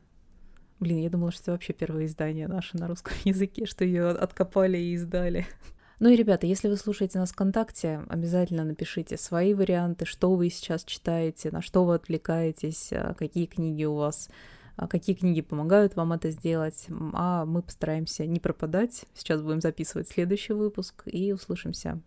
Блин, 0.80 0.98
я 0.98 1.10
думала, 1.10 1.30
что 1.30 1.42
это 1.42 1.52
вообще 1.52 1.72
первое 1.72 2.06
издание 2.06 2.48
наше 2.48 2.76
на 2.76 2.88
русском 2.88 3.14
языке, 3.24 3.66
что 3.66 3.84
ее 3.84 4.08
откопали 4.08 4.78
и 4.78 4.94
издали. 4.94 5.46
Ну 6.00 6.08
и, 6.08 6.16
ребята, 6.16 6.44
если 6.44 6.68
вы 6.68 6.76
слушаете 6.76 7.20
нас 7.20 7.30
ВКонтакте, 7.30 8.02
обязательно 8.08 8.64
напишите 8.64 9.16
свои 9.16 9.54
варианты, 9.54 10.06
что 10.06 10.34
вы 10.34 10.50
сейчас 10.50 10.84
читаете, 10.84 11.52
на 11.52 11.62
что 11.62 11.84
вы 11.84 11.94
отвлекаетесь, 11.94 12.92
а, 12.92 13.14
какие 13.14 13.46
книги 13.46 13.84
у 13.84 13.94
вас 13.94 14.28
а 14.28 14.32
какие 14.76 15.14
книги 15.14 15.40
помогают 15.40 15.96
вам 15.96 16.12
это 16.12 16.30
сделать, 16.30 16.86
а 17.12 17.44
мы 17.44 17.62
постараемся 17.62 18.26
не 18.26 18.40
пропадать. 18.40 19.04
Сейчас 19.14 19.40
будем 19.42 19.60
записывать 19.60 20.08
следующий 20.08 20.52
выпуск 20.52 21.02
и 21.06 21.32
услышимся 21.32 22.00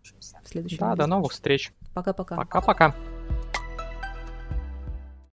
в 0.44 0.48
следующем 0.48 0.78
Да, 0.80 0.92
видео. 0.92 1.04
до 1.04 1.08
новых 1.08 1.32
встреч. 1.32 1.74
Пока-пока. 1.94 2.36
Пока-пока. 2.36 2.96